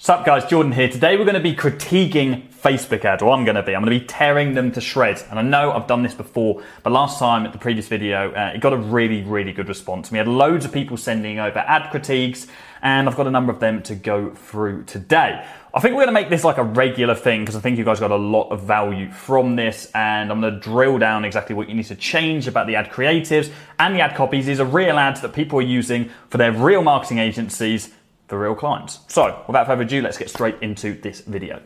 Sup 0.00 0.24
guys, 0.24 0.44
Jordan 0.44 0.70
here. 0.70 0.88
Today 0.88 1.16
we're 1.16 1.24
going 1.24 1.34
to 1.34 1.40
be 1.40 1.56
critiquing 1.56 2.48
Facebook 2.50 3.04
ads, 3.04 3.20
or 3.20 3.32
I'm 3.32 3.44
going 3.44 3.56
to 3.56 3.64
be. 3.64 3.74
I'm 3.74 3.82
going 3.82 3.92
to 3.92 3.98
be 3.98 4.06
tearing 4.06 4.54
them 4.54 4.70
to 4.72 4.80
shreds. 4.80 5.24
And 5.28 5.40
I 5.40 5.42
know 5.42 5.72
I've 5.72 5.88
done 5.88 6.04
this 6.04 6.14
before, 6.14 6.62
but 6.84 6.92
last 6.92 7.18
time 7.18 7.44
at 7.44 7.50
the 7.50 7.58
previous 7.58 7.88
video, 7.88 8.30
uh, 8.30 8.52
it 8.54 8.60
got 8.60 8.72
a 8.72 8.76
really, 8.76 9.22
really 9.22 9.50
good 9.50 9.66
response. 9.66 10.12
We 10.12 10.18
had 10.18 10.28
loads 10.28 10.64
of 10.64 10.70
people 10.72 10.96
sending 10.96 11.40
over 11.40 11.58
ad 11.58 11.90
critiques, 11.90 12.46
and 12.80 13.08
I've 13.08 13.16
got 13.16 13.26
a 13.26 13.30
number 13.32 13.52
of 13.52 13.58
them 13.58 13.82
to 13.82 13.96
go 13.96 14.30
through 14.30 14.84
today. 14.84 15.44
I 15.74 15.80
think 15.80 15.94
we're 15.96 16.04
going 16.04 16.14
to 16.14 16.20
make 16.20 16.30
this 16.30 16.44
like 16.44 16.58
a 16.58 16.64
regular 16.64 17.16
thing 17.16 17.40
because 17.40 17.56
I 17.56 17.60
think 17.60 17.76
you 17.76 17.84
guys 17.84 17.98
got 17.98 18.12
a 18.12 18.16
lot 18.16 18.50
of 18.50 18.62
value 18.62 19.10
from 19.10 19.56
this, 19.56 19.90
and 19.96 20.30
I'm 20.30 20.40
going 20.40 20.54
to 20.54 20.60
drill 20.60 20.98
down 20.98 21.24
exactly 21.24 21.56
what 21.56 21.68
you 21.68 21.74
need 21.74 21.86
to 21.86 21.96
change 21.96 22.46
about 22.46 22.68
the 22.68 22.76
ad 22.76 22.90
creatives 22.90 23.50
and 23.80 23.96
the 23.96 24.00
ad 24.02 24.14
copies. 24.14 24.46
These 24.46 24.60
are 24.60 24.64
real 24.64 24.96
ads 24.96 25.22
that 25.22 25.32
people 25.32 25.58
are 25.58 25.62
using 25.62 26.08
for 26.30 26.38
their 26.38 26.52
real 26.52 26.84
marketing 26.84 27.18
agencies 27.18 27.90
for 28.28 28.38
real 28.38 28.54
clients. 28.54 29.00
So, 29.08 29.42
without 29.46 29.66
further 29.66 29.82
ado, 29.82 30.02
let's 30.02 30.18
get 30.18 30.30
straight 30.30 30.56
into 30.62 31.00
this 31.00 31.22
video. 31.22 31.60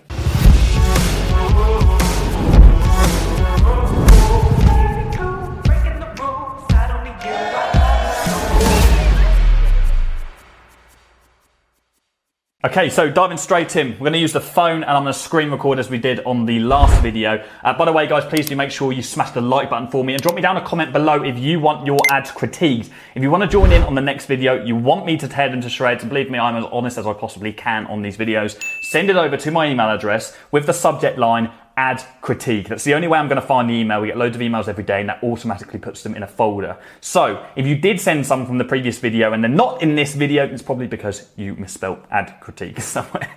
Okay, 12.64 12.90
so 12.90 13.10
diving 13.10 13.38
straight 13.38 13.74
in, 13.74 13.90
we're 13.94 14.04
going 14.04 14.12
to 14.12 14.20
use 14.20 14.32
the 14.32 14.40
phone 14.40 14.84
and 14.84 14.90
I'm 14.92 15.02
going 15.02 15.12
to 15.12 15.18
screen 15.18 15.50
record 15.50 15.80
as 15.80 15.90
we 15.90 15.98
did 15.98 16.20
on 16.20 16.46
the 16.46 16.60
last 16.60 17.02
video. 17.02 17.44
Uh, 17.64 17.76
by 17.76 17.84
the 17.86 17.90
way, 17.90 18.06
guys, 18.06 18.24
please 18.24 18.46
do 18.46 18.54
make 18.54 18.70
sure 18.70 18.92
you 18.92 19.02
smash 19.02 19.32
the 19.32 19.40
like 19.40 19.68
button 19.68 19.88
for 19.88 20.04
me 20.04 20.12
and 20.12 20.22
drop 20.22 20.36
me 20.36 20.42
down 20.42 20.56
a 20.56 20.64
comment 20.64 20.92
below 20.92 21.24
if 21.24 21.36
you 21.36 21.58
want 21.58 21.84
your 21.84 21.98
ads 22.08 22.30
critiqued. 22.30 22.88
If 23.16 23.22
you 23.24 23.32
want 23.32 23.42
to 23.42 23.48
join 23.48 23.72
in 23.72 23.82
on 23.82 23.96
the 23.96 24.00
next 24.00 24.26
video, 24.26 24.64
you 24.64 24.76
want 24.76 25.06
me 25.06 25.16
to 25.16 25.26
tear 25.26 25.48
them 25.50 25.60
to 25.60 25.68
shreds, 25.68 26.04
and 26.04 26.08
believe 26.08 26.30
me, 26.30 26.38
I'm 26.38 26.54
as 26.54 26.64
honest 26.70 26.98
as 26.98 27.06
I 27.08 27.14
possibly 27.14 27.52
can 27.52 27.84
on 27.88 28.00
these 28.00 28.16
videos, 28.16 28.62
send 28.80 29.10
it 29.10 29.16
over 29.16 29.36
to 29.36 29.50
my 29.50 29.68
email 29.68 29.90
address 29.90 30.36
with 30.52 30.66
the 30.66 30.72
subject 30.72 31.18
line 31.18 31.50
ad 31.76 32.02
critique. 32.20 32.68
That's 32.68 32.84
the 32.84 32.94
only 32.94 33.08
way 33.08 33.18
I'm 33.18 33.28
going 33.28 33.40
to 33.40 33.46
find 33.46 33.68
the 33.68 33.74
email. 33.74 34.00
We 34.00 34.08
get 34.08 34.16
loads 34.16 34.36
of 34.36 34.42
emails 34.42 34.68
every 34.68 34.84
day 34.84 35.00
and 35.00 35.08
that 35.08 35.22
automatically 35.22 35.78
puts 35.78 36.02
them 36.02 36.14
in 36.14 36.22
a 36.22 36.26
folder. 36.26 36.76
So 37.00 37.44
if 37.56 37.66
you 37.66 37.76
did 37.76 38.00
send 38.00 38.26
some 38.26 38.46
from 38.46 38.58
the 38.58 38.64
previous 38.64 38.98
video 38.98 39.32
and 39.32 39.42
they're 39.42 39.50
not 39.50 39.82
in 39.82 39.94
this 39.94 40.14
video, 40.14 40.44
it's 40.44 40.62
probably 40.62 40.86
because 40.86 41.28
you 41.36 41.54
misspelled 41.54 41.98
add 42.10 42.38
critique 42.40 42.80
somewhere. 42.80 43.36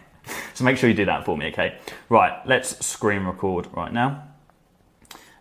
so 0.54 0.64
make 0.64 0.78
sure 0.78 0.90
you 0.90 0.96
do 0.96 1.06
that 1.06 1.26
for 1.26 1.38
me, 1.38 1.48
okay? 1.48 1.78
Right, 2.10 2.34
let's 2.46 2.86
screen 2.86 3.24
record 3.24 3.68
right 3.74 3.94
now. 3.94 4.24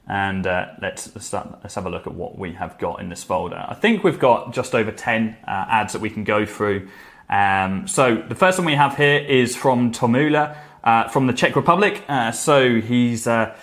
And 0.07 0.47
uh, 0.47 0.67
let's 0.83 1.11
start, 1.25 1.61
let's 1.63 1.75
have 1.77 1.87
a 1.87 1.91
look 1.91 2.07
at 2.07 2.15
what 2.15 2.39
we 2.39 2.53
have 2.53 2.79
got 2.79 3.01
in 3.01 3.09
this 3.09 3.25
folder. 3.25 3.65
I 3.67 3.75
think 3.75 4.05
we've 4.05 4.19
got 4.19 4.53
just 4.53 4.75
over 4.75 4.93
10 4.93 5.37
uh, 5.47 5.51
ads 5.51 5.95
that 5.95 6.03
we 6.03 6.11
can 6.11 6.25
go 6.25 6.45
through. 6.45 6.89
Um, 7.31 7.89
so 7.89 8.17
the 8.17 8.35
first 8.35 8.59
one 8.59 8.67
we 8.67 8.75
have 8.75 8.97
here 8.97 9.19
is 9.19 9.57
from 9.57 9.93
Tomula 9.93 10.57
uh, 10.85 11.09
from 11.09 11.27
the 11.27 11.33
Czech 11.33 11.57
Republic. 11.57 12.05
Uh, 12.09 12.31
so 12.31 12.81
he's 12.81 13.27
uh, 13.27 13.57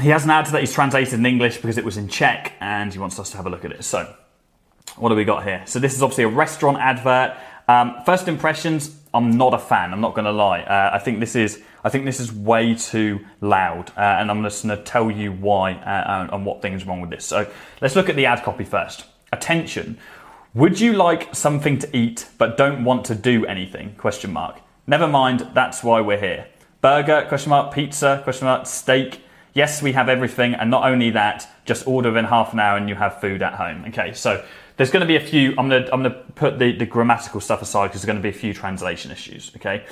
he 0.00 0.08
has 0.08 0.24
an 0.24 0.30
ad 0.30 0.46
that 0.46 0.60
he's 0.60 0.72
translated 0.72 1.14
in 1.14 1.26
English 1.26 1.58
because 1.58 1.76
it 1.76 1.84
was 1.84 1.96
in 1.96 2.08
Czech, 2.08 2.52
and 2.60 2.92
he 2.92 2.98
wants 2.98 3.18
us 3.18 3.30
to 3.30 3.36
have 3.36 3.46
a 3.46 3.50
look 3.50 3.64
at 3.64 3.72
it. 3.72 3.84
So, 3.84 4.14
what 4.96 5.10
do 5.10 5.14
we 5.14 5.24
got 5.24 5.44
here? 5.44 5.62
So 5.66 5.78
this 5.78 5.94
is 5.94 6.02
obviously 6.02 6.24
a 6.24 6.28
restaurant 6.28 6.78
advert. 6.78 7.36
Um, 7.68 7.96
first 8.06 8.26
impressions, 8.26 8.96
I'm 9.14 9.36
not 9.36 9.54
a 9.54 9.58
fan. 9.58 9.92
I'm 9.92 10.00
not 10.00 10.14
going 10.14 10.24
to 10.24 10.32
lie. 10.32 10.62
Uh, 10.62 10.90
I 10.94 10.98
think 10.98 11.20
this 11.20 11.36
is 11.36 11.62
I 11.84 11.90
think 11.90 12.04
this 12.04 12.20
is 12.20 12.32
way 12.32 12.74
too 12.74 13.20
loud, 13.40 13.90
uh, 13.90 14.00
and 14.00 14.30
I'm 14.30 14.42
just 14.44 14.64
going 14.64 14.76
to 14.76 14.82
tell 14.82 15.10
you 15.10 15.32
why 15.32 15.72
uh, 15.72 16.28
and 16.32 16.46
what 16.46 16.62
things 16.62 16.86
wrong 16.86 17.00
with 17.00 17.10
this. 17.10 17.24
So 17.24 17.50
let's 17.80 17.96
look 17.96 18.08
at 18.08 18.16
the 18.16 18.26
ad 18.26 18.42
copy 18.42 18.64
first. 18.64 19.04
Attention. 19.32 19.98
Would 20.54 20.80
you 20.80 20.92
like 20.92 21.34
something 21.34 21.78
to 21.78 21.96
eat 21.96 22.28
but 22.36 22.58
don't 22.58 22.84
want 22.84 23.06
to 23.06 23.14
do 23.14 23.46
anything? 23.46 23.94
Question 23.96 24.32
mark. 24.32 24.60
Never 24.86 25.06
mind, 25.06 25.48
that's 25.54 25.84
why 25.84 26.00
we're 26.00 26.18
here. 26.18 26.46
Burger, 26.80 27.24
question 27.28 27.50
mark, 27.50 27.72
pizza, 27.72 28.20
question 28.24 28.46
mark, 28.46 28.66
steak. 28.66 29.22
Yes, 29.54 29.80
we 29.80 29.92
have 29.92 30.08
everything, 30.08 30.54
and 30.54 30.70
not 30.70 30.90
only 30.90 31.10
that, 31.10 31.48
just 31.64 31.86
order 31.86 32.08
within 32.08 32.24
half 32.24 32.52
an 32.52 32.58
hour 32.58 32.76
and 32.76 32.88
you 32.88 32.96
have 32.96 33.20
food 33.20 33.42
at 33.42 33.54
home. 33.54 33.84
Okay, 33.88 34.12
so 34.12 34.44
there's 34.76 34.90
going 34.90 35.02
to 35.02 35.06
be 35.06 35.14
a 35.14 35.20
few. 35.20 35.54
I'm 35.56 35.68
going 35.68 35.84
to 35.84 35.92
I'm 35.92 36.02
going 36.02 36.12
to 36.12 36.18
put 36.32 36.58
the, 36.58 36.72
the 36.72 36.86
grammatical 36.86 37.40
stuff 37.40 37.62
aside 37.62 37.88
because 37.88 38.00
there's 38.00 38.06
going 38.06 38.16
to 38.16 38.22
be 38.22 38.30
a 38.30 38.40
few 38.40 38.52
translation 38.52 39.12
issues. 39.12 39.52
Okay, 39.56 39.84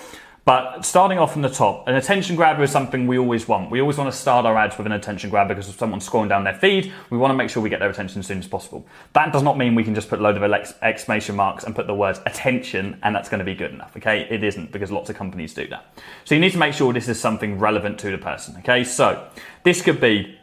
but 0.50 0.84
starting 0.84 1.16
off 1.16 1.32
from 1.32 1.42
the 1.42 1.48
top, 1.48 1.86
an 1.86 1.94
attention 1.94 2.34
grabber 2.34 2.64
is 2.64 2.72
something 2.72 3.06
we 3.06 3.16
always 3.18 3.46
want. 3.46 3.70
We 3.70 3.80
always 3.80 3.96
want 3.96 4.12
to 4.12 4.18
start 4.18 4.46
our 4.46 4.58
ads 4.58 4.76
with 4.76 4.84
an 4.84 4.90
attention 4.90 5.30
grabber 5.30 5.54
because 5.54 5.68
if 5.68 5.78
someone's 5.78 6.08
scrolling 6.08 6.28
down 6.28 6.42
their 6.42 6.56
feed, 6.56 6.92
we 7.08 7.18
want 7.18 7.30
to 7.30 7.36
make 7.36 7.50
sure 7.50 7.62
we 7.62 7.70
get 7.70 7.78
their 7.78 7.88
attention 7.88 8.18
as 8.18 8.26
soon 8.26 8.40
as 8.40 8.48
possible. 8.48 8.84
That 9.12 9.32
does 9.32 9.44
not 9.44 9.56
mean 9.56 9.76
we 9.76 9.84
can 9.84 9.94
just 9.94 10.08
put 10.08 10.18
a 10.18 10.22
load 10.22 10.36
of 10.36 10.42
exclamation 10.82 11.36
marks 11.36 11.62
and 11.62 11.72
put 11.72 11.86
the 11.86 11.94
words 11.94 12.20
attention 12.26 12.98
and 13.04 13.14
that's 13.14 13.28
going 13.28 13.38
to 13.38 13.44
be 13.44 13.54
good 13.54 13.70
enough, 13.70 13.96
okay? 13.96 14.26
It 14.28 14.42
isn't 14.42 14.72
because 14.72 14.90
lots 14.90 15.08
of 15.08 15.14
companies 15.14 15.54
do 15.54 15.68
that. 15.68 15.96
So 16.24 16.34
you 16.34 16.40
need 16.40 16.50
to 16.50 16.58
make 16.58 16.74
sure 16.74 16.92
this 16.92 17.08
is 17.08 17.20
something 17.20 17.60
relevant 17.60 18.00
to 18.00 18.10
the 18.10 18.18
person, 18.18 18.56
okay? 18.58 18.82
So 18.82 19.28
this 19.62 19.82
could 19.82 20.00
be 20.00 20.36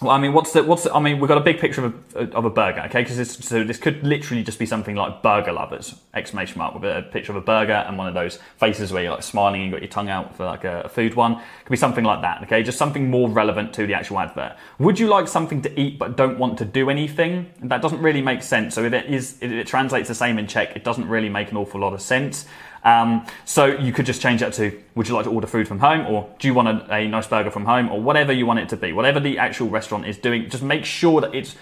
well, 0.00 0.12
I 0.12 0.18
mean, 0.18 0.32
what's 0.32 0.52
the, 0.52 0.62
what's 0.62 0.84
the, 0.84 0.94
I 0.94 1.00
mean, 1.00 1.18
we've 1.18 1.28
got 1.28 1.38
a 1.38 1.42
big 1.42 1.58
picture 1.58 1.84
of 1.84 1.94
a, 2.14 2.30
of 2.36 2.44
a 2.44 2.50
burger, 2.50 2.82
okay? 2.82 3.02
Because 3.02 3.30
so 3.44 3.64
this 3.64 3.78
could 3.78 4.04
literally 4.04 4.44
just 4.44 4.58
be 4.58 4.66
something 4.66 4.94
like 4.94 5.22
burger 5.22 5.52
lovers, 5.52 5.96
exclamation 6.14 6.58
mark, 6.58 6.74
with 6.74 6.84
a 6.84 7.02
picture 7.02 7.32
of 7.32 7.36
a 7.36 7.40
burger 7.40 7.72
and 7.72 7.98
one 7.98 8.06
of 8.06 8.14
those 8.14 8.38
faces 8.58 8.92
where 8.92 9.02
you're 9.02 9.12
like 9.12 9.24
smiling 9.24 9.62
and 9.62 9.72
got 9.72 9.80
your 9.80 9.90
tongue 9.90 10.08
out 10.08 10.36
for 10.36 10.44
like 10.44 10.62
a, 10.62 10.82
a 10.82 10.88
food 10.88 11.14
one. 11.14 11.34
Could 11.36 11.70
be 11.70 11.76
something 11.76 12.04
like 12.04 12.22
that, 12.22 12.44
okay? 12.44 12.62
Just 12.62 12.78
something 12.78 13.10
more 13.10 13.28
relevant 13.28 13.72
to 13.74 13.86
the 13.86 13.94
actual 13.94 14.20
advert. 14.20 14.56
Would 14.78 15.00
you 15.00 15.08
like 15.08 15.26
something 15.26 15.62
to 15.62 15.80
eat 15.80 15.98
but 15.98 16.16
don't 16.16 16.38
want 16.38 16.58
to 16.58 16.64
do 16.64 16.90
anything? 16.90 17.50
That 17.62 17.82
doesn't 17.82 18.00
really 18.00 18.22
make 18.22 18.44
sense. 18.44 18.76
So 18.76 18.84
if 18.84 18.92
it 18.92 19.06
is, 19.06 19.38
if 19.40 19.50
it 19.50 19.66
translates 19.66 20.06
the 20.06 20.14
same 20.14 20.38
in 20.38 20.46
Czech, 20.46 20.76
it 20.76 20.84
doesn't 20.84 21.08
really 21.08 21.28
make 21.28 21.50
an 21.50 21.56
awful 21.56 21.80
lot 21.80 21.92
of 21.92 22.00
sense. 22.00 22.46
Um, 22.84 23.26
so 23.44 23.66
you 23.66 23.92
could 23.92 24.06
just 24.06 24.22
change 24.22 24.40
that 24.40 24.52
to 24.54 24.78
would 24.94 25.08
you 25.08 25.14
like 25.14 25.24
to 25.24 25.30
order 25.30 25.46
food 25.46 25.66
from 25.66 25.78
home 25.80 26.06
or 26.06 26.32
do 26.38 26.48
you 26.48 26.54
want 26.54 26.68
a, 26.68 26.94
a, 26.94 27.08
nice 27.08 27.26
burger 27.26 27.50
from 27.50 27.64
home 27.64 27.88
or 27.90 28.00
whatever 28.00 28.32
you 28.32 28.46
want 28.46 28.60
it 28.60 28.68
to 28.70 28.76
be? 28.76 28.92
Whatever 28.92 29.20
the 29.20 29.38
actual 29.38 29.68
restaurant 29.68 30.06
is 30.06 30.16
doing 30.18 30.48
just 30.48 30.62
make 30.62 30.84
sure 30.84 31.20
that 31.20 31.34
it's 31.34 31.56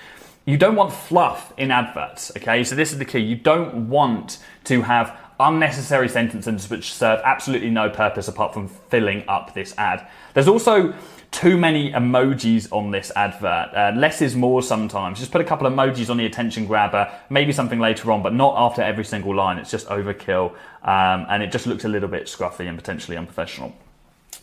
you 0.44 0.56
don't 0.56 0.76
want 0.76 0.92
fluff 0.92 1.52
in 1.56 1.70
adverts 1.70 2.30
okay? 2.36 2.62
So 2.64 2.74
this 2.74 2.92
is 2.92 2.98
the 2.98 3.04
key. 3.04 3.20
You 3.20 3.36
don't 3.36 3.88
want 3.88 4.38
to 4.64 4.82
have 4.82 5.18
unnecessary 5.38 6.08
sentences 6.08 6.70
which 6.70 6.92
serve 6.92 7.20
absolutely 7.24 7.70
no 7.70 7.90
purpose 7.90 8.28
apart 8.28 8.54
from 8.54 8.68
filling 8.68 9.24
up 9.28 9.54
this 9.54 9.74
ad. 9.76 10.06
There's 10.34 10.48
also 10.48 10.94
too 11.30 11.56
many 11.56 11.92
emojis 11.92 12.72
on 12.72 12.90
this 12.90 13.12
advert. 13.14 13.70
Uh, 13.74 13.92
less 13.96 14.22
is 14.22 14.34
more 14.36 14.62
sometimes. 14.62 15.18
Just 15.18 15.32
put 15.32 15.40
a 15.40 15.44
couple 15.44 15.66
of 15.66 15.72
emojis 15.72 16.10
on 16.10 16.16
the 16.16 16.26
attention 16.26 16.66
grabber, 16.66 17.10
maybe 17.30 17.52
something 17.52 17.78
later 17.78 18.10
on, 18.12 18.22
but 18.22 18.34
not 18.34 18.54
after 18.56 18.82
every 18.82 19.04
single 19.04 19.34
line. 19.34 19.58
It's 19.58 19.70
just 19.70 19.86
overkill 19.88 20.52
um, 20.82 21.26
and 21.28 21.42
it 21.42 21.52
just 21.52 21.66
looks 21.66 21.84
a 21.84 21.88
little 21.88 22.08
bit 22.08 22.26
scruffy 22.26 22.68
and 22.68 22.78
potentially 22.78 23.16
unprofessional. 23.16 23.74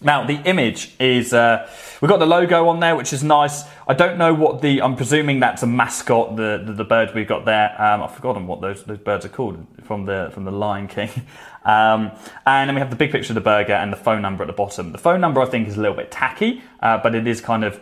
Now 0.04 0.26
the 0.26 0.36
image 0.44 0.94
is 1.00 1.34
uh, 1.34 1.70
we've 2.02 2.10
got 2.10 2.20
the 2.20 2.26
logo 2.26 2.68
on 2.68 2.80
there, 2.80 2.96
which 2.96 3.14
is 3.14 3.24
nice. 3.24 3.64
I 3.88 3.94
don't 3.94 4.18
know 4.18 4.34
what 4.34 4.62
the 4.62 4.82
I'm 4.82 4.96
presuming 4.96 5.40
that's 5.40 5.64
a 5.64 5.68
mascot, 5.68 6.36
the 6.36 6.62
the, 6.66 6.74
the 6.74 6.84
bird 6.84 7.14
we've 7.16 7.28
got 7.28 7.46
there. 7.46 7.80
Um, 7.82 8.04
I've 8.04 8.14
forgotten 8.14 8.48
what 8.48 8.62
those 8.62 8.84
those 8.84 9.00
birds 9.00 9.26
are 9.26 9.30
called 9.30 9.66
from 9.84 10.06
the 10.06 10.30
from 10.34 10.46
the 10.46 10.52
Lion 10.52 10.88
King. 10.88 11.10
Um, 11.66 12.12
and 12.46 12.68
then 12.68 12.76
we 12.76 12.82
have 12.82 12.90
the 12.90 12.98
big 12.98 13.14
picture 13.14 13.32
of 13.32 13.36
the 13.36 13.40
burger 13.40 13.72
and 13.72 13.90
the 13.94 13.96
phone 13.96 14.22
number 14.22 14.44
at 14.44 14.48
the 14.48 14.52
bottom. 14.52 14.92
The 14.92 14.98
phone 14.98 15.22
number 15.22 15.40
I 15.40 15.46
think 15.46 15.70
is 15.70 15.78
a 15.78 15.80
little 15.80 15.96
bit 15.96 16.12
tacky, 16.12 16.62
uh, 16.82 16.98
but 16.98 17.16
it 17.16 17.26
is 17.26 17.40
kind 17.40 17.64
of 17.64 17.80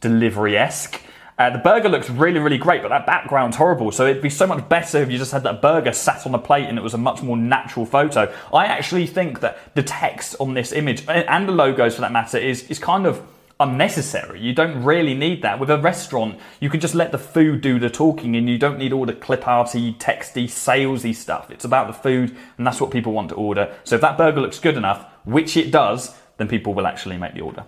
delivery 0.00 0.56
esque. 0.56 1.00
Uh, 1.36 1.50
the 1.50 1.58
burger 1.58 1.88
looks 1.88 2.08
really, 2.08 2.38
really 2.38 2.58
great, 2.58 2.80
but 2.80 2.90
that 2.90 3.06
background's 3.06 3.56
horrible. 3.56 3.90
So 3.90 4.06
it'd 4.06 4.22
be 4.22 4.30
so 4.30 4.46
much 4.46 4.68
better 4.68 4.98
if 4.98 5.10
you 5.10 5.18
just 5.18 5.32
had 5.32 5.42
that 5.42 5.60
burger 5.60 5.92
sat 5.92 6.26
on 6.26 6.34
a 6.34 6.38
plate 6.38 6.68
and 6.68 6.78
it 6.78 6.82
was 6.82 6.94
a 6.94 6.98
much 6.98 7.22
more 7.22 7.36
natural 7.36 7.84
photo. 7.84 8.32
I 8.52 8.66
actually 8.66 9.06
think 9.08 9.40
that 9.40 9.74
the 9.74 9.82
text 9.82 10.36
on 10.38 10.54
this 10.54 10.70
image 10.70 11.04
and 11.08 11.48
the 11.48 11.52
logos 11.52 11.96
for 11.96 12.02
that 12.02 12.12
matter 12.12 12.38
is, 12.38 12.70
is 12.70 12.78
kind 12.78 13.04
of 13.04 13.20
unnecessary. 13.58 14.40
You 14.40 14.52
don't 14.52 14.84
really 14.84 15.14
need 15.14 15.42
that. 15.42 15.58
With 15.58 15.70
a 15.70 15.78
restaurant, 15.78 16.38
you 16.60 16.70
can 16.70 16.78
just 16.78 16.94
let 16.94 17.10
the 17.10 17.18
food 17.18 17.60
do 17.60 17.80
the 17.80 17.90
talking 17.90 18.36
and 18.36 18.48
you 18.48 18.58
don't 18.58 18.78
need 18.78 18.92
all 18.92 19.06
the 19.06 19.12
clip 19.12 19.46
arty, 19.48 19.94
texty, 19.94 20.44
salesy 20.44 21.14
stuff. 21.14 21.50
It's 21.50 21.64
about 21.64 21.88
the 21.88 21.94
food 21.94 22.36
and 22.58 22.66
that's 22.66 22.80
what 22.80 22.92
people 22.92 23.12
want 23.12 23.30
to 23.30 23.34
order. 23.34 23.74
So 23.82 23.96
if 23.96 24.00
that 24.02 24.16
burger 24.16 24.40
looks 24.40 24.60
good 24.60 24.76
enough, 24.76 25.04
which 25.24 25.56
it 25.56 25.72
does, 25.72 26.14
then 26.36 26.48
people 26.48 26.74
will 26.74 26.86
actually 26.86 27.16
make 27.16 27.34
the 27.34 27.40
order. 27.40 27.64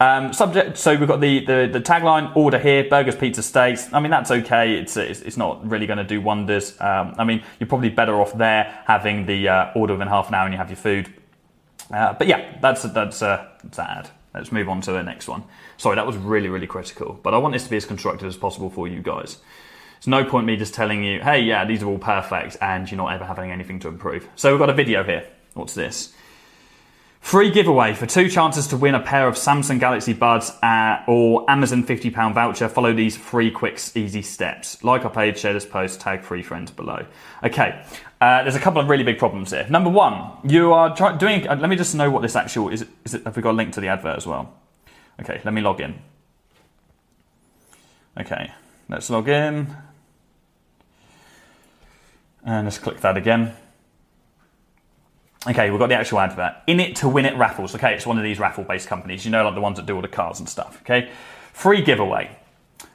Um, 0.00 0.32
subject. 0.32 0.76
So 0.76 0.94
we've 0.96 1.08
got 1.08 1.20
the, 1.20 1.44
the, 1.44 1.68
the 1.72 1.80
tagline: 1.80 2.34
"Order 2.36 2.58
here, 2.58 2.84
burgers, 2.88 3.16
pizza, 3.16 3.42
steaks." 3.42 3.92
I 3.92 3.98
mean, 4.00 4.10
that's 4.10 4.30
okay. 4.30 4.74
It's 4.74 4.96
it's, 4.96 5.22
it's 5.22 5.36
not 5.36 5.68
really 5.68 5.86
going 5.86 5.98
to 5.98 6.04
do 6.04 6.20
wonders. 6.20 6.80
Um, 6.80 7.14
I 7.18 7.24
mean, 7.24 7.42
you're 7.58 7.66
probably 7.66 7.88
better 7.88 8.20
off 8.20 8.36
there 8.36 8.82
having 8.86 9.26
the 9.26 9.48
uh, 9.48 9.72
order 9.74 9.94
within 9.94 10.08
half 10.08 10.28
an 10.28 10.34
hour 10.34 10.44
and 10.44 10.54
you 10.54 10.58
have 10.58 10.70
your 10.70 10.76
food. 10.76 11.12
Uh, 11.90 12.12
but 12.12 12.26
yeah, 12.26 12.58
that's 12.60 12.82
that's 12.82 13.22
uh. 13.22 13.46
Let's 14.34 14.52
move 14.52 14.68
on 14.68 14.80
to 14.82 14.92
the 14.92 15.02
next 15.02 15.26
one. 15.26 15.42
Sorry, 15.78 15.96
that 15.96 16.06
was 16.06 16.16
really 16.16 16.48
really 16.48 16.66
critical, 16.66 17.18
but 17.22 17.34
I 17.34 17.38
want 17.38 17.54
this 17.54 17.64
to 17.64 17.70
be 17.70 17.76
as 17.76 17.84
constructive 17.84 18.28
as 18.28 18.36
possible 18.36 18.70
for 18.70 18.86
you 18.86 19.02
guys. 19.02 19.38
It's 19.96 20.06
no 20.06 20.24
point 20.24 20.46
me 20.46 20.56
just 20.56 20.74
telling 20.74 21.02
you, 21.02 21.20
hey, 21.20 21.40
yeah, 21.40 21.64
these 21.64 21.82
are 21.82 21.86
all 21.86 21.98
perfect, 21.98 22.56
and 22.60 22.88
you're 22.88 22.98
not 22.98 23.12
ever 23.12 23.24
having 23.24 23.50
anything 23.50 23.80
to 23.80 23.88
improve. 23.88 24.28
So 24.36 24.52
we've 24.52 24.60
got 24.60 24.70
a 24.70 24.74
video 24.74 25.02
here. 25.02 25.26
What's 25.54 25.74
this? 25.74 26.14
Free 27.20 27.50
giveaway 27.50 27.92
for 27.94 28.06
two 28.06 28.28
chances 28.30 28.68
to 28.68 28.76
win 28.76 28.94
a 28.94 29.00
pair 29.00 29.28
of 29.28 29.34
Samsung 29.34 29.78
Galaxy 29.78 30.14
Buds 30.14 30.50
uh, 30.62 31.02
or 31.06 31.44
Amazon 31.50 31.84
£50 31.84 32.32
voucher. 32.32 32.68
Follow 32.68 32.94
these 32.94 33.18
three 33.18 33.50
quick, 33.50 33.78
easy 33.94 34.22
steps. 34.22 34.82
Like 34.82 35.04
our 35.04 35.10
page, 35.10 35.38
share 35.38 35.52
this 35.52 35.66
post, 35.66 36.00
tag 36.00 36.22
three 36.22 36.42
friends 36.42 36.70
below. 36.70 37.04
Okay, 37.44 37.84
uh, 38.20 38.42
there's 38.44 38.54
a 38.54 38.60
couple 38.60 38.80
of 38.80 38.88
really 38.88 39.04
big 39.04 39.18
problems 39.18 39.50
here. 39.50 39.66
Number 39.68 39.90
one, 39.90 40.38
you 40.44 40.72
are 40.72 40.96
try- 40.96 41.16
doing. 41.16 41.46
Uh, 41.46 41.56
let 41.56 41.68
me 41.68 41.76
just 41.76 41.94
know 41.94 42.10
what 42.10 42.22
this 42.22 42.34
actual 42.34 42.70
is. 42.70 42.86
Is 43.04 43.14
it? 43.14 43.24
Have 43.24 43.36
we 43.36 43.42
got 43.42 43.50
a 43.50 43.58
link 43.58 43.74
to 43.74 43.80
the 43.80 43.88
advert 43.88 44.16
as 44.16 44.26
well? 44.26 44.54
Okay, 45.20 45.40
let 45.44 45.52
me 45.52 45.60
log 45.60 45.80
in. 45.80 45.98
Okay, 48.18 48.52
let's 48.88 49.10
log 49.10 49.28
in. 49.28 49.76
And 52.44 52.66
let's 52.66 52.78
click 52.78 53.00
that 53.00 53.16
again. 53.18 53.54
Okay, 55.46 55.70
we've 55.70 55.78
got 55.78 55.88
the 55.88 55.94
actual 55.94 56.18
ad 56.18 56.30
for 56.30 56.38
that. 56.38 56.64
In 56.66 56.80
it 56.80 56.96
to 56.96 57.08
win 57.08 57.24
it 57.24 57.36
raffles. 57.36 57.74
Okay, 57.74 57.94
it's 57.94 58.06
one 58.06 58.18
of 58.18 58.24
these 58.24 58.38
raffle 58.38 58.64
based 58.64 58.88
companies, 58.88 59.24
you 59.24 59.30
know, 59.30 59.44
like 59.44 59.54
the 59.54 59.60
ones 59.60 59.76
that 59.76 59.86
do 59.86 59.94
all 59.94 60.02
the 60.02 60.08
cars 60.08 60.40
and 60.40 60.48
stuff. 60.48 60.80
Okay, 60.82 61.10
free 61.52 61.82
giveaway. 61.82 62.36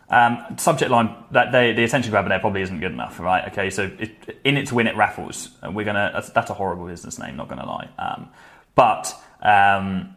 Um, 0.09 0.57
subject 0.57 0.91
line 0.91 1.15
that 1.31 1.51
they, 1.51 1.73
the 1.73 1.83
attention 1.83 2.11
grabber 2.11 2.29
there 2.29 2.39
probably 2.39 2.61
isn't 2.61 2.79
good 2.79 2.91
enough, 2.91 3.19
right? 3.19 3.47
Okay, 3.51 3.69
so 3.69 3.89
it, 3.97 4.39
in 4.43 4.57
it 4.57 4.67
to 4.67 4.75
win 4.75 4.87
it 4.87 4.95
raffles. 4.95 5.49
We're 5.63 5.85
gonna 5.85 6.11
that's, 6.13 6.29
that's 6.31 6.49
a 6.51 6.53
horrible 6.53 6.85
business 6.85 7.17
name, 7.17 7.37
not 7.37 7.47
gonna 7.47 7.65
lie. 7.65 7.89
Um, 7.97 8.29
but 8.75 9.15
um, 9.41 10.15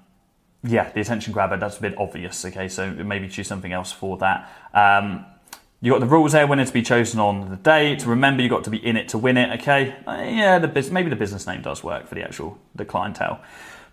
yeah, 0.65 0.91
the 0.91 1.01
attention 1.01 1.33
grabber 1.33 1.57
that's 1.57 1.79
a 1.79 1.81
bit 1.81 1.95
obvious. 1.97 2.45
Okay, 2.45 2.69
so 2.69 2.91
maybe 2.91 3.29
choose 3.29 3.47
something 3.47 3.73
else 3.73 3.93
for 3.93 4.19
that. 4.19 4.51
You 5.87 5.93
got 5.93 6.01
the 6.01 6.07
rules 6.07 6.33
there, 6.33 6.49
winner 6.49 6.65
to 6.65 6.73
be 6.73 6.83
chosen 6.83 7.21
on 7.21 7.49
the 7.49 7.55
day. 7.55 7.95
To 7.95 8.09
remember, 8.09 8.43
you 8.43 8.49
got 8.49 8.65
to 8.65 8.71
be 8.71 8.85
in 8.85 8.97
it 8.97 9.09
to 9.11 9.19
win 9.19 9.37
it. 9.37 9.61
Okay, 9.61 9.95
uh, 10.05 10.21
yeah, 10.21 10.59
the 10.59 10.67
biz- 10.67 10.91
maybe 10.91 11.11
the 11.11 11.15
business 11.15 11.47
name 11.47 11.63
does 11.63 11.85
work 11.85 12.09
for 12.09 12.17
the 12.17 12.25
actual 12.25 12.59
the 12.75 12.85
clientele. 12.85 13.41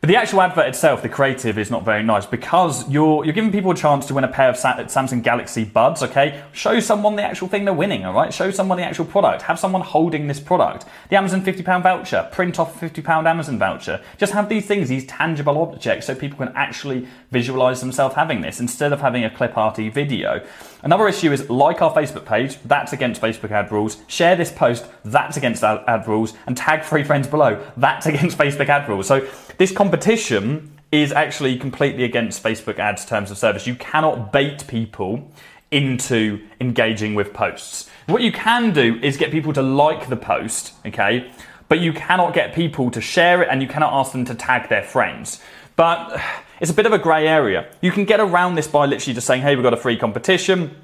But 0.04 0.10
the 0.10 0.18
actual 0.18 0.42
advert 0.42 0.68
itself, 0.68 1.02
the 1.02 1.08
creative, 1.08 1.58
is 1.58 1.72
not 1.72 1.86
very 1.86 2.04
nice 2.04 2.26
because 2.26 2.90
you're 2.90 3.24
you're 3.24 3.34
giving 3.34 3.54
people 3.54 3.72
a 3.72 3.74
chance 3.74 4.06
to 4.08 4.14
win 4.14 4.26
a 4.26 4.28
pair 4.28 4.50
of 4.50 4.58
Samsung 4.58 5.24
Galaxy 5.24 5.64
Buds. 5.64 6.04
Okay, 6.04 6.44
show 6.52 6.82
someone 6.82 7.16
the 7.16 7.24
actual 7.24 7.48
thing 7.48 7.64
they're 7.64 7.74
winning. 7.74 8.04
All 8.04 8.14
right, 8.14 8.34
show 8.34 8.52
someone 8.52 8.78
the 8.78 8.84
actual 8.84 9.06
product. 9.06 9.44
Have 9.44 9.58
someone 9.58 9.80
holding 9.82 10.28
this 10.28 10.42
product. 10.42 10.84
The 11.08 11.16
Amazon 11.16 11.42
fifty 11.42 11.64
pound 11.64 11.84
voucher. 11.84 12.28
Print 12.34 12.60
off 12.60 12.76
a 12.76 12.80
fifty 12.80 13.02
pound 13.02 13.30
Amazon 13.30 13.58
voucher. 13.58 14.02
Just 14.18 14.34
have 14.34 14.50
these 14.50 14.66
things, 14.66 14.90
these 14.90 15.06
tangible 15.06 15.58
objects, 15.58 16.08
so 16.08 16.16
people 16.16 16.38
can 16.38 16.54
actually 16.54 17.08
visualize 17.32 17.80
themselves 17.80 18.16
having 18.16 18.42
this 18.42 18.60
instead 18.60 18.92
of 18.92 19.00
having 19.00 19.24
a 19.24 19.30
clip 19.30 19.58
arty 19.58 19.88
video. 19.88 20.46
Another 20.84 21.08
issue 21.08 21.32
is 21.32 21.50
like 21.50 21.82
our 21.82 21.94
Facebook 21.94 22.26
page. 22.26 22.58
That's 22.66 22.92
against 22.92 23.22
Facebook 23.22 23.52
ad 23.52 23.72
rules. 23.72 24.02
Share 24.08 24.36
this 24.36 24.52
post. 24.52 24.86
That's 25.06 25.38
against 25.38 25.64
ad 25.64 26.06
rules. 26.10 26.34
And 26.46 26.58
tag 26.58 26.84
three 26.84 27.06
friends 27.06 27.26
below. 27.26 27.66
That's 27.78 28.06
against 28.14 28.38
Facebook 28.38 28.68
ad 28.68 28.90
rules. 28.90 29.08
So 29.08 29.26
this 29.58 29.72
competition 29.94 30.72
is 30.92 31.12
actually 31.12 31.56
completely 31.56 32.04
against 32.04 32.42
Facebook 32.42 32.80
ads 32.80 33.06
terms 33.06 33.30
of 33.30 33.38
service. 33.38 33.68
You 33.68 33.76
cannot 33.76 34.34
bait 34.34 34.66
people 34.68 35.32
into 35.70 36.42
engaging 36.60 37.14
with 37.14 37.32
posts. 37.32 37.92
What 38.08 38.24
you 38.24 38.32
can 38.32 38.74
do 38.74 39.00
is 39.04 39.18
get 39.18 39.30
people 39.30 39.54
to 39.54 39.62
like 39.62 40.10
the 40.10 40.16
post, 40.16 40.74
okay? 40.84 41.32
But 41.70 41.80
you 41.80 41.94
cannot 41.94 42.34
get 42.34 42.56
people 42.56 42.90
to 42.90 43.00
share 43.00 43.44
it 43.44 43.50
and 43.52 43.62
you 43.62 43.68
cannot 43.68 43.94
ask 43.94 44.14
them 44.14 44.26
to 44.26 44.34
tag 44.34 44.68
their 44.68 44.82
friends. 44.82 45.40
But 45.76 46.20
it's 46.60 46.72
a 46.72 46.74
bit 46.74 46.88
of 46.88 46.92
a 46.92 46.98
grey 46.98 47.28
area. 47.28 47.68
You 47.82 47.92
can 47.92 48.06
get 48.06 48.20
around 48.20 48.56
this 48.56 48.68
by 48.68 48.88
literally 48.88 49.14
just 49.14 49.28
saying, 49.28 49.44
hey, 49.44 49.56
we've 49.56 49.62
got 49.62 49.76
a 49.76 49.84
free 49.86 49.96
competition 49.96 50.76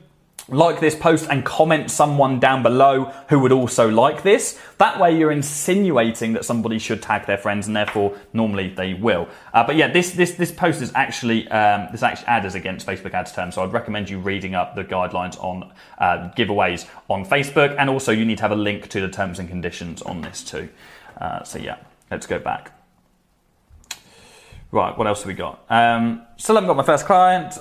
like 0.51 0.79
this 0.79 0.95
post 0.95 1.27
and 1.29 1.45
comment 1.45 1.91
someone 1.91 2.39
down 2.39 2.63
below 2.63 3.05
who 3.29 3.39
would 3.39 3.51
also 3.51 3.89
like 3.89 4.23
this. 4.23 4.59
That 4.77 4.99
way 4.99 5.17
you're 5.17 5.31
insinuating 5.31 6.33
that 6.33 6.45
somebody 6.45 6.79
should 6.79 7.01
tag 7.01 7.25
their 7.25 7.37
friends 7.37 7.67
and 7.67 7.75
therefore 7.75 8.17
normally 8.33 8.69
they 8.69 8.93
will. 8.93 9.27
Uh, 9.53 9.65
but 9.65 9.75
yeah, 9.75 9.91
this, 9.91 10.11
this, 10.11 10.33
this 10.33 10.51
post 10.51 10.81
is 10.81 10.91
actually, 10.95 11.47
um, 11.49 11.87
this 11.91 12.03
actually 12.03 12.27
ad 12.27 12.45
is 12.45 12.55
against 12.55 12.85
Facebook 12.85 13.13
ads 13.13 13.31
terms. 13.31 13.55
So 13.55 13.63
I'd 13.63 13.73
recommend 13.73 14.09
you 14.09 14.19
reading 14.19 14.55
up 14.55 14.75
the 14.75 14.83
guidelines 14.83 15.41
on 15.43 15.71
uh, 15.97 16.31
giveaways 16.37 16.87
on 17.09 17.25
Facebook. 17.25 17.75
And 17.77 17.89
also 17.89 18.11
you 18.11 18.25
need 18.25 18.37
to 18.37 18.43
have 18.43 18.51
a 18.51 18.55
link 18.55 18.89
to 18.89 19.01
the 19.01 19.09
terms 19.09 19.39
and 19.39 19.47
conditions 19.47 20.01
on 20.01 20.21
this 20.21 20.43
too. 20.43 20.69
Uh, 21.19 21.43
so 21.43 21.59
yeah, 21.59 21.77
let's 22.09 22.25
go 22.27 22.39
back. 22.39 22.75
Right, 24.71 24.95
what 24.95 25.07
else 25.07 25.21
have 25.21 25.27
we 25.27 25.33
got? 25.33 25.65
Um, 25.69 26.21
still 26.37 26.53
haven't 26.53 26.67
got 26.67 26.77
my 26.77 26.83
first 26.83 27.07
client. 27.07 27.57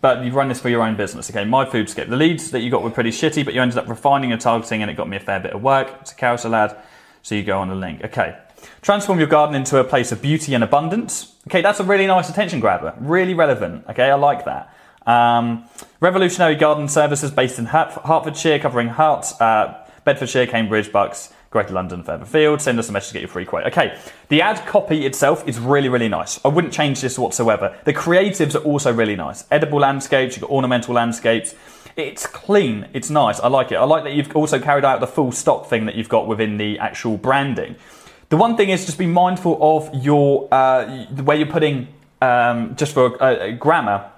But 0.00 0.24
you 0.24 0.32
run 0.32 0.48
this 0.48 0.60
for 0.60 0.68
your 0.68 0.82
own 0.82 0.96
business. 0.96 1.30
Okay, 1.30 1.44
my 1.44 1.64
food 1.64 1.88
skip. 1.88 2.08
The 2.08 2.16
leads 2.16 2.50
that 2.50 2.60
you 2.60 2.70
got 2.70 2.82
were 2.82 2.90
pretty 2.90 3.10
shitty, 3.10 3.44
but 3.44 3.54
you 3.54 3.62
ended 3.62 3.78
up 3.78 3.88
refining 3.88 4.30
your 4.30 4.38
targeting 4.38 4.82
and 4.82 4.90
it 4.90 4.96
got 4.96 5.08
me 5.08 5.16
a 5.16 5.20
fair 5.20 5.38
bit 5.38 5.52
of 5.52 5.62
work. 5.62 5.94
It's 6.00 6.12
a 6.12 6.14
carousel 6.14 6.54
ad, 6.54 6.76
so 7.22 7.34
you 7.34 7.44
go 7.44 7.58
on 7.58 7.68
the 7.68 7.74
link. 7.74 8.02
Okay, 8.04 8.36
transform 8.82 9.18
your 9.18 9.28
garden 9.28 9.54
into 9.54 9.78
a 9.78 9.84
place 9.84 10.10
of 10.10 10.20
beauty 10.20 10.54
and 10.54 10.64
abundance. 10.64 11.34
Okay, 11.48 11.62
that's 11.62 11.78
a 11.78 11.84
really 11.84 12.06
nice 12.06 12.28
attention 12.28 12.58
grabber, 12.58 12.94
really 12.98 13.34
relevant. 13.34 13.84
Okay, 13.88 14.10
I 14.10 14.14
like 14.14 14.44
that. 14.44 14.72
Um, 15.06 15.64
revolutionary 16.00 16.56
garden 16.56 16.88
services 16.88 17.30
based 17.30 17.60
in 17.60 17.66
Hertfordshire, 17.66 18.58
covering 18.58 18.88
Herts, 18.88 19.40
uh, 19.40 19.86
Bedfordshire, 20.04 20.48
Cambridge, 20.48 20.90
Bucks, 20.90 21.32
Greater 21.56 21.72
London 21.72 22.02
further 22.02 22.26
field, 22.26 22.60
send 22.60 22.78
us 22.78 22.90
a 22.90 22.92
message 22.92 23.08
to 23.08 23.12
get 23.14 23.22
your 23.22 23.30
free 23.30 23.46
quote. 23.46 23.64
Okay, 23.64 23.98
the 24.28 24.42
ad 24.42 24.66
copy 24.66 25.06
itself 25.06 25.48
is 25.48 25.58
really, 25.58 25.88
really 25.88 26.06
nice. 26.06 26.38
I 26.44 26.48
wouldn't 26.48 26.70
change 26.70 27.00
this 27.00 27.18
whatsoever. 27.18 27.74
The 27.84 27.94
creatives 27.94 28.54
are 28.54 28.58
also 28.58 28.92
really 28.92 29.16
nice. 29.16 29.46
Edible 29.50 29.78
landscapes, 29.78 30.36
you've 30.36 30.42
got 30.42 30.50
ornamental 30.50 30.92
landscapes. 30.92 31.54
It's 31.96 32.26
clean, 32.26 32.88
it's 32.92 33.08
nice, 33.08 33.40
I 33.40 33.48
like 33.48 33.72
it. 33.72 33.76
I 33.76 33.84
like 33.84 34.04
that 34.04 34.12
you've 34.12 34.36
also 34.36 34.58
carried 34.58 34.84
out 34.84 35.00
the 35.00 35.06
full 35.06 35.32
stock 35.32 35.64
thing 35.66 35.86
that 35.86 35.94
you've 35.94 36.10
got 36.10 36.26
within 36.26 36.58
the 36.58 36.78
actual 36.78 37.16
branding. 37.16 37.76
The 38.28 38.36
one 38.36 38.58
thing 38.58 38.68
is 38.68 38.84
just 38.84 38.98
be 38.98 39.06
mindful 39.06 39.56
of 39.58 39.88
your, 39.94 40.48
uh, 40.52 41.06
where 41.22 41.38
you're 41.38 41.46
putting, 41.46 41.88
um, 42.20 42.76
just 42.76 42.92
for 42.92 43.22
uh, 43.22 43.52
grammar, 43.52 44.10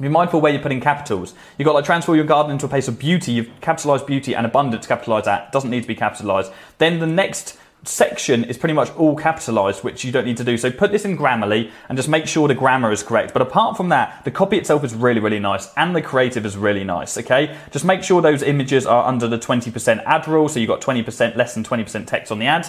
be 0.00 0.08
mindful 0.08 0.40
where 0.40 0.52
you're 0.52 0.62
putting 0.62 0.80
capitals. 0.80 1.34
You've 1.56 1.66
got 1.66 1.74
like 1.74 1.84
transform 1.84 2.16
your 2.16 2.26
garden 2.26 2.52
into 2.52 2.66
a 2.66 2.68
place 2.68 2.88
of 2.88 2.98
beauty. 2.98 3.32
You've 3.32 3.50
capitalized 3.60 4.06
beauty 4.06 4.34
and 4.34 4.44
abundance 4.44 4.86
capitalized 4.86 5.26
that. 5.26 5.52
Doesn't 5.52 5.70
need 5.70 5.82
to 5.82 5.88
be 5.88 5.94
capitalized. 5.94 6.52
Then 6.78 6.98
the 6.98 7.06
next 7.06 7.58
section 7.88 8.44
is 8.44 8.56
pretty 8.56 8.72
much 8.72 8.90
all 8.96 9.16
capitalized, 9.16 9.84
which 9.84 10.04
you 10.04 10.12
don't 10.12 10.24
need 10.24 10.36
to 10.38 10.44
do. 10.44 10.56
So 10.56 10.70
put 10.70 10.90
this 10.90 11.04
in 11.04 11.16
Grammarly 11.16 11.70
and 11.88 11.96
just 11.96 12.08
make 12.08 12.26
sure 12.26 12.48
the 12.48 12.54
grammar 12.54 12.90
is 12.90 13.02
correct. 13.02 13.32
But 13.32 13.42
apart 13.42 13.76
from 13.76 13.90
that, 13.90 14.24
the 14.24 14.30
copy 14.30 14.56
itself 14.56 14.84
is 14.84 14.94
really, 14.94 15.20
really 15.20 15.38
nice 15.38 15.68
and 15.76 15.94
the 15.94 16.02
creative 16.02 16.44
is 16.46 16.56
really 16.56 16.84
nice. 16.84 17.16
Okay. 17.18 17.56
Just 17.70 17.84
make 17.84 18.02
sure 18.02 18.20
those 18.20 18.42
images 18.42 18.86
are 18.86 19.06
under 19.06 19.28
the 19.28 19.38
20% 19.38 20.02
ad 20.04 20.26
rule. 20.26 20.48
So 20.48 20.60
you've 20.60 20.68
got 20.68 20.80
20% 20.80 21.36
less 21.36 21.54
than 21.54 21.62
20% 21.62 22.06
text 22.06 22.32
on 22.32 22.38
the 22.38 22.46
ad. 22.46 22.66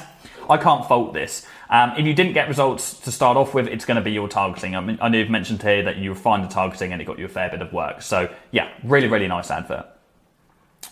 I 0.50 0.58
can't 0.58 0.86
fault 0.88 1.14
this. 1.14 1.46
Um, 1.70 1.94
if 1.98 2.06
you 2.06 2.14
didn't 2.14 2.34
get 2.34 2.48
results 2.48 3.00
to 3.02 3.12
start 3.12 3.38
off 3.38 3.54
with, 3.54 3.68
it's 3.68 3.86
going 3.86 3.96
to 3.96 4.02
be 4.02 4.12
your 4.12 4.28
targeting. 4.28 4.76
I, 4.76 4.82
mean, 4.82 4.98
I 5.02 5.10
know 5.10 5.18
you've 5.18 5.30
mentioned 5.30 5.62
here 5.62 5.84
that 5.84 5.98
you 5.98 6.12
refined 6.12 6.44
the 6.44 6.48
targeting 6.48 6.94
and 6.94 7.02
it 7.02 7.06
got 7.06 7.18
you 7.18 7.26
a 7.26 7.30
fair 7.30 7.50
bit 7.50 7.62
of 7.62 7.74
work. 7.74 8.02
So 8.02 8.34
yeah, 8.52 8.70
really, 8.84 9.08
really 9.08 9.28
nice 9.28 9.50
advert. 9.50 9.86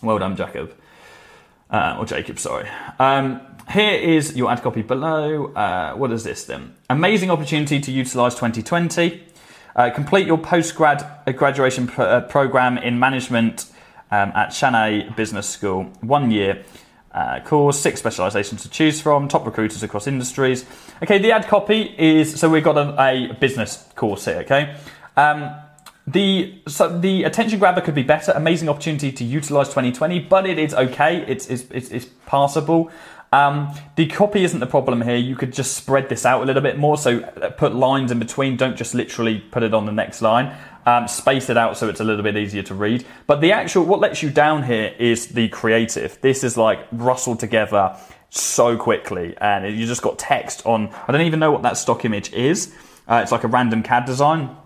Well 0.02 0.20
done, 0.20 0.36
Jacob. 0.36 0.74
Uh, 1.70 1.98
or 2.00 2.06
Jacob, 2.06 2.40
sorry. 2.40 2.70
Um, 3.00 3.42
here 3.72 3.94
is 3.94 4.36
your 4.36 4.52
ad 4.52 4.62
copy 4.62 4.82
below. 4.82 5.54
Uh, 5.54 5.94
what 5.96 6.12
is 6.12 6.24
this 6.24 6.46
then? 6.46 6.76
Amazing 6.90 7.32
opportunity 7.32 7.80
to 7.80 7.92
utilize 7.92 8.36
2020. 8.36 9.24
Uh, 9.76 9.90
complete 9.90 10.28
your 10.28 10.38
post 10.38 10.76
grad 10.76 11.02
uh, 11.26 11.32
graduation 11.32 11.88
pro- 11.88 12.06
uh, 12.06 12.22
program 12.22 12.78
in 12.78 13.00
management 13.00 13.72
um, 14.12 14.32
at 14.36 14.50
Shanghai 14.54 15.10
Business 15.16 15.50
School. 15.50 15.86
One 16.02 16.30
year 16.30 16.64
uh, 17.14 17.40
course, 17.42 17.80
six 17.80 18.00
specializations 18.00 18.64
to 18.64 18.70
choose 18.70 19.00
from, 19.00 19.28
top 19.28 19.46
recruiters 19.46 19.84
across 19.84 20.08
industries. 20.08 20.66
Okay, 21.02 21.20
the 21.20 21.32
ad 21.32 21.48
copy 21.48 21.94
is 21.98 22.40
so 22.40 22.50
we've 22.50 22.64
got 22.64 22.78
a, 22.78 23.30
a 23.30 23.34
business 23.36 23.88
course 23.96 24.26
here. 24.26 24.38
Okay, 24.38 24.76
um, 25.16 25.54
the 26.08 26.62
so 26.68 26.98
the 27.00 27.24
attention 27.24 27.60
grabber 27.60 27.82
could 27.82 27.96
be 27.96 28.04
better. 28.04 28.32
Amazing 28.32 28.68
opportunity 28.68 29.12
to 29.12 29.24
utilize 29.24 29.70
2020, 29.70 30.20
but 30.22 30.48
it 30.48 30.58
is 30.58 30.74
okay. 30.74 31.24
It's 31.28 31.48
it's 31.48 31.66
it's, 31.70 31.92
it's 31.92 32.06
passable. 32.26 32.92
Um, 33.32 33.74
the 33.96 34.06
copy 34.08 34.44
isn't 34.44 34.60
the 34.60 34.68
problem 34.68 35.02
here. 35.02 35.16
You 35.16 35.36
could 35.36 35.54
just 35.54 35.76
spread 35.76 36.08
this 36.08 36.24
out 36.24 36.44
a 36.44 36.46
little 36.46 36.62
bit 36.62 36.78
more. 36.78 36.98
So 36.98 37.20
uh, 37.20 37.50
put 37.50 37.74
lines 37.74 38.12
in 38.12 38.20
between. 38.20 38.58
Don't 38.58 38.76
just 38.76 38.94
literally 38.94 39.40
put 39.40 39.64
it 39.64 39.74
on 39.74 39.86
the 39.86 39.92
next 39.92 40.22
line. 40.22 40.56
Um, 40.86 41.08
space 41.08 41.50
it 41.50 41.58
out 41.58 41.78
so 41.78 41.88
it's 41.88 42.02
a 42.02 42.04
little 42.04 42.24
bit 42.24 42.36
easier 42.36 42.64
to 42.64 42.76
read. 42.76 43.06
But 43.26 43.40
the 43.40 43.54
actual, 43.54 43.86
what 43.86 44.02
lets 44.02 44.22
you 44.22 44.30
down 44.30 44.64
here 44.64 44.94
is 45.00 45.28
the 45.28 45.48
creative. 45.48 46.20
This 46.20 46.44
is 46.44 46.58
like 46.58 46.86
rustled 46.92 47.40
together 47.40 47.98
so 48.30 48.76
quickly, 48.76 49.36
and 49.40 49.78
you 49.78 49.86
just 49.86 50.02
got 50.02 50.20
text 50.20 50.66
on. 50.66 50.90
I 51.08 51.12
don't 51.12 51.22
even 51.22 51.40
know 51.40 51.52
what 51.52 51.62
that 51.62 51.78
stock 51.78 52.04
image 52.04 52.34
is. 52.34 52.74
Uh, 53.08 53.20
it's 53.24 53.32
like 53.32 53.44
a 53.44 53.48
random 53.48 53.84
CAD 53.84 54.06
design. 54.06 54.58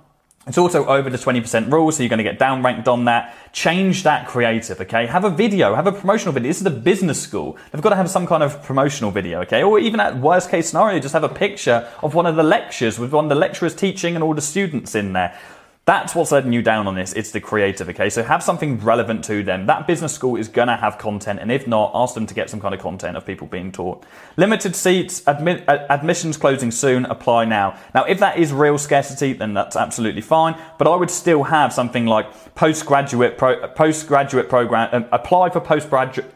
It's 0.48 0.58
also 0.58 0.86
over 0.86 1.10
the 1.10 1.18
20% 1.18 1.70
rule, 1.70 1.92
so 1.92 2.02
you're 2.02 2.10
going 2.10 2.20
to 2.20 2.24
get 2.24 2.40
downranked 2.40 2.88
on 2.88 3.04
that. 3.06 3.36
Change 3.52 4.04
that 4.04 4.30
creative, 4.30 4.80
okay? 4.80 5.06
Have 5.06 5.26
a 5.26 5.30
video, 5.30 5.76
have 5.76 5.88
a 5.88 5.92
promotional 5.92 6.34
video. 6.34 6.48
This 6.50 6.62
is 6.62 6.66
a 6.66 6.72
business 6.72 7.22
school. 7.22 7.58
They've 7.72 7.82
got 7.82 7.90
to 7.90 7.98
have 7.98 8.10
some 8.10 8.26
kind 8.26 8.42
of 8.42 8.64
promotional 8.64 9.12
video, 9.12 9.42
okay? 9.42 9.62
Or 9.62 9.78
even 9.78 10.00
at 10.00 10.18
worst 10.18 10.50
case 10.50 10.70
scenario, 10.70 11.00
just 11.00 11.12
have 11.12 11.26
a 11.26 11.30
picture 11.30 11.92
of 12.02 12.16
one 12.16 12.26
of 12.26 12.38
the 12.38 12.44
lectures 12.44 12.98
with 12.98 13.12
one 13.12 13.26
of 13.26 13.30
the 13.30 13.36
lecturers 13.36 13.76
teaching 13.76 14.16
and 14.16 14.24
all 14.24 14.34
the 14.34 14.42
students 14.42 14.96
in 14.96 15.12
there. 15.12 15.38
That's 15.88 16.14
what's 16.14 16.34
letting 16.34 16.52
you 16.52 16.62
down 16.62 16.86
on 16.86 16.96
this. 16.96 17.14
It's 17.14 17.32
the 17.32 17.40
creative, 17.40 17.88
okay? 17.88 18.10
So 18.10 18.22
have 18.22 18.44
something 18.44 18.78
relevant 18.82 19.24
to 19.24 19.42
them. 19.42 19.68
That 19.68 19.88
business 19.88 20.14
school 20.14 20.36
is 20.36 20.50
gonna 20.50 20.76
have 20.76 20.98
content, 20.98 21.40
and 21.40 21.50
if 21.50 21.66
not, 21.66 21.92
ask 21.96 22.14
them 22.14 22.26
to 22.26 22.34
get 22.34 22.50
some 22.50 22.60
kind 22.60 22.76
of 22.76 22.82
content 22.82 23.16
of 23.16 23.26
people 23.26 23.48
being 23.48 23.72
taught. 23.72 24.04
Limited 24.36 24.76
seats, 24.76 25.22
admi- 25.22 25.64
admissions 25.66 26.36
closing 26.36 26.72
soon, 26.72 27.06
apply 27.06 27.46
now. 27.46 27.80
Now, 27.96 28.04
if 28.04 28.20
that 28.20 28.38
is 28.38 28.52
real 28.52 28.78
scarcity, 28.78 29.32
then 29.32 29.54
that's 29.54 29.78
absolutely 29.78 30.20
fine, 30.20 30.58
but 30.78 30.88
I 30.90 30.96
would 30.98 31.10
still 31.10 31.44
have 31.44 31.72
something 31.72 32.06
like 32.06 32.54
postgraduate, 32.54 33.38
pro- 33.38 33.66
postgraduate 33.70 34.50
program, 34.50 34.90
uh, 34.92 35.08
apply 35.14 35.52
for 35.52 35.62
postgraduate, 35.62 36.34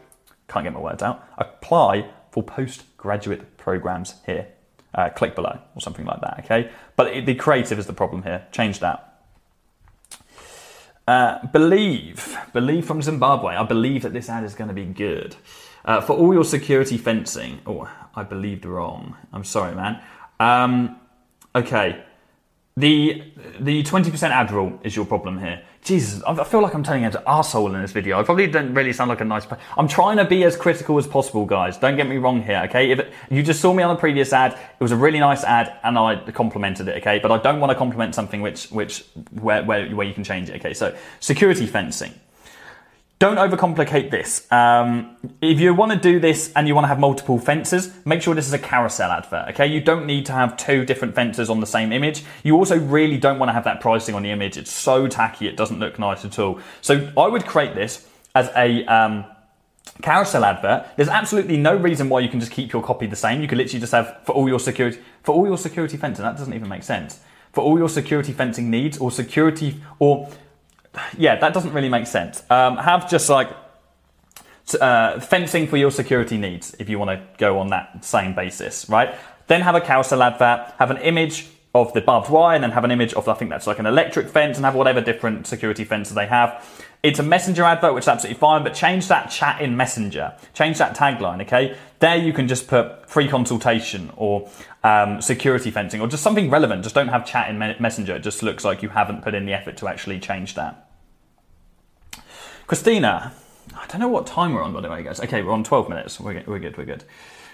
can't 0.48 0.64
get 0.64 0.72
my 0.72 0.80
words 0.80 1.02
out, 1.02 1.28
apply 1.36 2.08
for 2.30 2.42
postgraduate 2.42 3.58
programs 3.58 4.14
here. 4.24 4.48
Uh, 4.94 5.08
click 5.10 5.34
below 5.34 5.58
or 5.74 5.80
something 5.80 6.04
like 6.04 6.20
that, 6.22 6.40
okay? 6.44 6.70
But 6.96 7.08
it, 7.08 7.26
the 7.26 7.34
creative 7.34 7.78
is 7.78 7.86
the 7.86 7.94
problem 7.94 8.22
here. 8.22 8.46
Change 8.50 8.80
that. 8.80 9.11
Uh, 11.06 11.44
believe, 11.48 12.36
believe 12.52 12.86
from 12.86 13.02
Zimbabwe. 13.02 13.56
I 13.56 13.64
believe 13.64 14.02
that 14.02 14.12
this 14.12 14.28
ad 14.28 14.44
is 14.44 14.54
going 14.54 14.68
to 14.68 14.74
be 14.74 14.84
good. 14.84 15.36
Uh, 15.84 16.00
for 16.00 16.16
all 16.16 16.32
your 16.32 16.44
security 16.44 16.96
fencing. 16.96 17.60
Oh, 17.66 17.90
I 18.14 18.22
believed 18.22 18.64
wrong. 18.64 19.16
I'm 19.32 19.42
sorry, 19.42 19.74
man. 19.74 20.00
Um, 20.38 21.00
okay. 21.56 22.04
The 22.76 23.22
the 23.60 23.82
20% 23.82 24.22
ad 24.30 24.50
rule 24.50 24.80
is 24.82 24.96
your 24.96 25.04
problem 25.04 25.38
here. 25.38 25.62
Jesus, 25.82 26.22
I 26.22 26.44
feel 26.44 26.62
like 26.62 26.74
I'm 26.74 26.84
turning 26.84 27.02
into 27.02 27.18
arsehole 27.26 27.74
in 27.74 27.82
this 27.82 27.90
video. 27.90 28.18
I 28.18 28.22
probably 28.22 28.46
don't 28.46 28.72
really 28.72 28.92
sound 28.92 29.08
like 29.08 29.20
a 29.20 29.24
nice 29.24 29.44
person. 29.44 29.62
I'm 29.76 29.88
trying 29.88 30.16
to 30.16 30.24
be 30.24 30.44
as 30.44 30.56
critical 30.56 30.96
as 30.96 31.08
possible, 31.08 31.44
guys. 31.44 31.76
Don't 31.76 31.96
get 31.96 32.08
me 32.08 32.18
wrong 32.18 32.40
here, 32.42 32.62
okay? 32.66 32.92
If 32.92 33.00
you 33.30 33.42
just 33.42 33.60
saw 33.60 33.74
me 33.74 33.82
on 33.82 33.94
the 33.94 33.98
previous 33.98 34.32
ad, 34.32 34.52
it 34.52 34.82
was 34.82 34.92
a 34.92 34.96
really 34.96 35.18
nice 35.18 35.42
ad 35.42 35.76
and 35.82 35.98
I 35.98 36.16
complimented 36.30 36.86
it, 36.86 36.98
okay? 36.98 37.18
But 37.18 37.32
I 37.32 37.38
don't 37.38 37.58
want 37.58 37.72
to 37.72 37.74
compliment 37.74 38.14
something 38.14 38.40
which, 38.40 38.68
which, 38.68 39.04
where, 39.40 39.64
where, 39.64 39.88
where 39.90 40.06
you 40.06 40.14
can 40.14 40.22
change 40.22 40.50
it, 40.50 40.56
okay? 40.56 40.72
So, 40.72 40.96
security 41.18 41.66
fencing. 41.66 42.14
Don't 43.22 43.36
overcomplicate 43.36 44.10
this. 44.10 44.50
Um, 44.50 45.16
if 45.40 45.60
you 45.60 45.72
want 45.74 45.92
to 45.92 45.96
do 45.96 46.18
this 46.18 46.52
and 46.56 46.66
you 46.66 46.74
want 46.74 46.86
to 46.86 46.88
have 46.88 46.98
multiple 46.98 47.38
fences, 47.38 47.94
make 48.04 48.20
sure 48.20 48.34
this 48.34 48.48
is 48.48 48.52
a 48.52 48.58
carousel 48.58 49.12
advert, 49.12 49.50
okay? 49.50 49.64
You 49.64 49.80
don't 49.80 50.06
need 50.06 50.26
to 50.26 50.32
have 50.32 50.56
two 50.56 50.84
different 50.84 51.14
fences 51.14 51.48
on 51.48 51.60
the 51.60 51.66
same 51.68 51.92
image. 51.92 52.24
You 52.42 52.56
also 52.56 52.76
really 52.76 53.18
don't 53.18 53.38
want 53.38 53.48
to 53.50 53.52
have 53.52 53.62
that 53.62 53.80
pricing 53.80 54.16
on 54.16 54.24
the 54.24 54.32
image. 54.32 54.56
It's 54.56 54.72
so 54.72 55.06
tacky, 55.06 55.46
it 55.46 55.56
doesn't 55.56 55.78
look 55.78 56.00
nice 56.00 56.24
at 56.24 56.36
all. 56.40 56.58
So 56.80 57.12
I 57.16 57.28
would 57.28 57.46
create 57.46 57.76
this 57.76 58.08
as 58.34 58.50
a 58.56 58.84
um, 58.86 59.24
carousel 60.02 60.44
advert. 60.44 60.88
There's 60.96 61.08
absolutely 61.08 61.58
no 61.58 61.76
reason 61.76 62.08
why 62.08 62.22
you 62.22 62.28
can 62.28 62.40
just 62.40 62.50
keep 62.50 62.72
your 62.72 62.82
copy 62.82 63.06
the 63.06 63.14
same. 63.14 63.40
You 63.40 63.46
could 63.46 63.58
literally 63.58 63.78
just 63.78 63.92
have 63.92 64.18
for 64.24 64.32
all 64.32 64.48
your 64.48 64.58
security, 64.58 64.98
for 65.22 65.32
all 65.32 65.46
your 65.46 65.58
security 65.58 65.96
fencing. 65.96 66.24
That 66.24 66.38
doesn't 66.38 66.54
even 66.54 66.68
make 66.68 66.82
sense. 66.82 67.20
For 67.52 67.62
all 67.62 67.78
your 67.78 67.88
security 67.88 68.32
fencing 68.32 68.68
needs 68.68 68.98
or 68.98 69.12
security 69.12 69.80
or 70.00 70.28
yeah, 71.16 71.36
that 71.36 71.54
doesn't 71.54 71.72
really 71.72 71.88
make 71.88 72.06
sense. 72.06 72.42
Um, 72.50 72.76
have 72.76 73.08
just 73.08 73.28
like 73.28 73.48
uh, 74.80 75.20
fencing 75.20 75.66
for 75.66 75.76
your 75.76 75.90
security 75.90 76.38
needs 76.38 76.74
if 76.78 76.88
you 76.88 76.98
want 76.98 77.10
to 77.10 77.26
go 77.38 77.58
on 77.58 77.68
that 77.68 78.04
same 78.04 78.34
basis, 78.34 78.88
right? 78.88 79.14
Then 79.46 79.62
have 79.62 79.74
a 79.74 79.80
carousel 79.80 80.22
advert, 80.22 80.74
have 80.78 80.90
an 80.90 80.98
image 80.98 81.48
of 81.74 81.92
the 81.94 82.00
barbed 82.00 82.28
wire, 82.28 82.54
and 82.54 82.62
then 82.62 82.70
have 82.70 82.84
an 82.84 82.90
image 82.90 83.14
of 83.14 83.28
I 83.28 83.34
think 83.34 83.50
that's 83.50 83.66
like 83.66 83.78
an 83.78 83.86
electric 83.86 84.28
fence, 84.28 84.56
and 84.56 84.64
have 84.64 84.74
whatever 84.74 85.00
different 85.00 85.46
security 85.46 85.84
fences 85.84 86.14
they 86.14 86.26
have. 86.26 86.64
It's 87.02 87.18
a 87.18 87.22
messenger 87.24 87.64
advert, 87.64 87.94
which 87.94 88.04
is 88.04 88.08
absolutely 88.08 88.38
fine, 88.38 88.62
but 88.62 88.74
change 88.74 89.08
that 89.08 89.30
chat 89.30 89.60
in 89.60 89.76
messenger. 89.76 90.34
Change 90.54 90.78
that 90.78 90.96
tagline, 90.96 91.42
okay? 91.42 91.76
There 91.98 92.16
you 92.16 92.32
can 92.32 92.46
just 92.46 92.68
put 92.68 93.10
free 93.10 93.26
consultation 93.26 94.12
or 94.16 94.48
um, 94.84 95.20
security 95.20 95.70
fencing 95.70 96.00
or 96.00 96.08
just 96.08 96.22
something 96.22 96.50
relevant. 96.50 96.82
Just 96.82 96.94
don't 96.94 97.08
have 97.08 97.24
chat 97.24 97.48
in 97.48 97.58
messenger. 97.58 98.16
It 98.16 98.20
just 98.20 98.42
looks 98.42 98.64
like 98.64 98.82
you 98.82 98.88
haven't 98.88 99.22
put 99.22 99.34
in 99.34 99.46
the 99.46 99.52
effort 99.52 99.76
to 99.78 99.88
actually 99.88 100.18
change 100.18 100.54
that. 100.54 100.88
Christina, 102.66 103.32
I 103.76 103.86
don't 103.86 104.00
know 104.00 104.08
what 104.08 104.26
time 104.26 104.54
we're 104.54 104.62
on, 104.62 104.72
by 104.72 104.80
the 104.80 104.90
way, 104.90 105.02
guys. 105.02 105.20
Okay, 105.20 105.42
we're 105.42 105.52
on 105.52 105.64
12 105.64 105.88
minutes. 105.88 106.18
We're 106.18 106.34
good, 106.34 106.46
we're 106.46 106.58
good, 106.58 106.76
we're 106.76 106.84
good. 106.84 107.04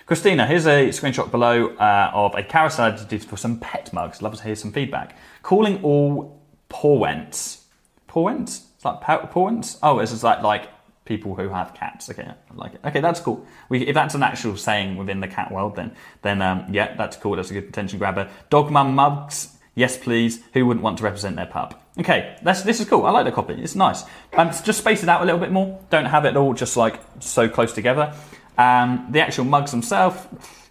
Christina, 0.07 0.47
here's 0.47 0.67
a 0.67 0.89
screenshot 0.89 1.31
below 1.31 1.69
uh, 1.77 2.11
of 2.15 2.35
a 2.35 2.43
carousel 2.43 2.87
I 2.87 3.05
did 3.05 3.25
for 3.25 3.37
some 3.37 3.59
pet 3.59 3.93
mugs. 3.93 4.23
Love 4.23 4.37
to 4.37 4.43
hear 4.43 4.55
some 4.55 4.73
feedback. 4.73 5.17
Calling 5.43 5.83
all 5.83 6.41
pawrents. 6.71 7.67
Pawrents? 8.07 8.67
It's 8.77 8.85
like 8.85 9.01
pawrents? 9.31 9.77
Oh, 9.83 9.99
it's 9.99 10.13
just 10.13 10.25
like, 10.25 10.43
like 10.43 10.71
people 11.09 11.35
who 11.35 11.49
have 11.49 11.75
cats. 11.75 12.09
Okay, 12.11 12.29
I 12.29 12.55
like 12.55 12.75
it. 12.75 12.81
Okay, 12.85 13.01
that's 13.01 13.19
cool. 13.19 13.45
We, 13.69 13.87
if 13.87 13.95
that's 13.95 14.15
an 14.15 14.23
actual 14.23 14.57
saying 14.57 14.97
within 14.97 15.21
the 15.21 15.29
cat 15.29 15.51
world, 15.51 15.75
then 15.75 15.97
then 16.23 16.43
um, 16.43 16.67
yeah, 16.71 16.95
that's 16.95 17.17
cool. 17.17 17.35
That's 17.37 17.51
a 17.51 17.55
good 17.55 17.65
attention 17.65 17.99
grabber. 17.99 18.29
Dog 18.51 18.71
mum 18.71 18.95
mugs. 18.95 19.57
Yes, 19.75 19.97
please. 19.97 20.43
Who 20.55 20.67
wouldn't 20.67 20.83
want 20.83 20.99
to 20.99 21.05
represent 21.05 21.37
their 21.37 21.47
pup? 21.47 21.81
Okay, 22.01 22.37
that's, 22.43 22.63
this 22.63 22.81
is 22.81 22.89
cool. 22.89 23.07
I 23.07 23.11
like 23.11 23.27
the 23.27 23.33
copy. 23.33 23.55
It's 23.55 23.77
nice. 23.77 24.03
Um, 24.37 24.51
just 24.65 24.79
space 24.79 25.05
it 25.05 25.09
out 25.09 25.23
a 25.23 25.25
little 25.25 25.41
bit 25.41 25.53
more. 25.53 25.81
Don't 25.89 26.07
have 26.07 26.25
it 26.25 26.37
all 26.37 26.53
just 26.53 26.77
like 26.77 27.01
so 27.21 27.49
close 27.49 27.73
together. 27.73 28.13
Um, 28.57 29.07
the 29.11 29.21
actual 29.21 29.45
mugs 29.45 29.71
themselves, 29.71 30.19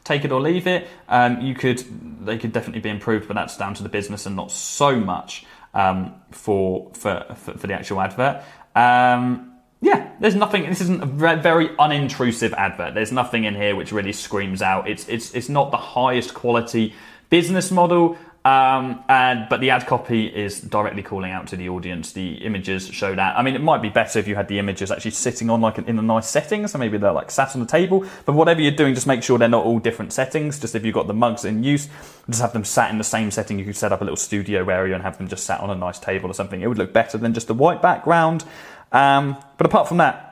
take 0.04 0.26
it 0.26 0.32
or 0.34 0.42
leave 0.42 0.68
it. 0.68 0.90
Um, 1.08 1.40
you 1.40 1.56
could, 1.56 1.82
they 2.26 2.38
could 2.38 2.52
definitely 2.52 2.82
be 2.82 2.90
improved, 2.90 3.30
but 3.30 3.36
that's 3.36 3.56
down 3.56 3.74
to 3.76 3.84
the 3.84 3.90
business 3.90 4.26
and 4.26 4.36
not 4.36 4.52
so 4.52 5.00
much 5.00 5.46
um, 5.74 6.16
for, 6.32 6.92
for, 6.94 7.26
for, 7.36 7.58
for 7.58 7.68
the 7.68 7.74
actual 7.74 8.02
advert. 8.02 8.44
Um, 8.76 9.54
yeah, 9.82 10.12
there's 10.20 10.36
nothing. 10.36 10.64
This 10.64 10.82
isn't 10.82 11.04
a 11.04 11.06
very 11.06 11.70
unintrusive 11.70 12.54
advert. 12.54 12.96
There's 12.96 13.12
nothing 13.12 13.44
in 13.44 13.56
here 13.56 13.76
which 13.76 13.92
really 13.92 14.14
screams 14.14 14.62
out. 14.62 14.90
It's 14.90 15.08
it's 15.08 15.34
it's 15.36 15.50
not 15.50 15.72
the 15.72 15.78
highest 15.78 16.34
quality 16.34 16.94
business 17.30 17.72
model. 17.72 18.18
Um, 18.46 19.04
and 19.10 19.48
but 19.50 19.60
the 19.60 19.72
ad 19.72 19.88
copy 19.88 20.26
is 20.26 20.62
directly 20.62 21.04
calling 21.04 21.32
out 21.32 21.48
to 21.48 21.58
the 21.58 21.68
audience. 21.68 22.14
The 22.14 22.36
images 22.36 22.88
show 22.88 23.14
that. 23.14 23.38
I 23.38 23.42
mean, 23.42 23.56
it 23.56 23.62
might 23.62 23.82
be 23.82 23.90
better 23.90 24.20
if 24.20 24.28
you 24.28 24.36
had 24.36 24.48
the 24.48 24.58
images 24.58 24.90
actually 24.90 25.12
sitting 25.12 25.50
on 25.50 25.60
like 25.60 25.78
in 25.78 26.00
a 26.00 26.02
nice 26.02 26.30
setting. 26.30 26.66
So 26.68 26.78
maybe 26.78 26.98
they're 26.98 27.12
like 27.12 27.30
sat 27.30 27.54
on 27.56 27.60
the 27.60 27.68
table. 27.68 28.06
But 28.26 28.34
whatever 28.34 28.62
you're 28.62 28.72
doing, 28.72 28.96
just 28.96 29.06
make 29.06 29.22
sure 29.22 29.38
they're 29.38 29.50
not 29.50 29.66
all 29.66 29.80
different 29.80 30.14
settings. 30.14 30.60
Just 30.60 30.76
if 30.76 30.86
you've 30.86 30.96
got 30.96 31.08
the 31.08 31.14
mugs 31.14 31.44
in 31.44 31.62
use, 31.62 31.90
just 32.30 32.42
have 32.42 32.54
them 32.54 32.64
sat 32.64 32.90
in 32.90 32.98
the 32.98 33.04
same 33.04 33.32
setting. 33.32 33.60
You 33.60 33.66
could 33.66 33.76
set 33.76 33.92
up 33.92 34.00
a 34.00 34.06
little 34.06 34.16
studio 34.16 34.68
area 34.70 34.96
and 34.96 35.04
have 35.04 35.18
them 35.18 35.28
just 35.28 35.44
sat 35.44 35.60
on 35.60 35.70
a 35.70 35.76
nice 35.76 36.00
table 36.00 36.32
or 36.32 36.34
something. 36.34 36.62
It 36.62 36.68
would 36.68 36.78
look 36.78 36.94
better 36.94 37.18
than 37.18 37.34
just 37.34 37.50
a 37.50 37.54
white 37.54 37.82
background. 37.82 38.46
Um, 38.92 39.38
but 39.58 39.66
apart 39.66 39.88
from 39.88 39.98
that, 39.98 40.28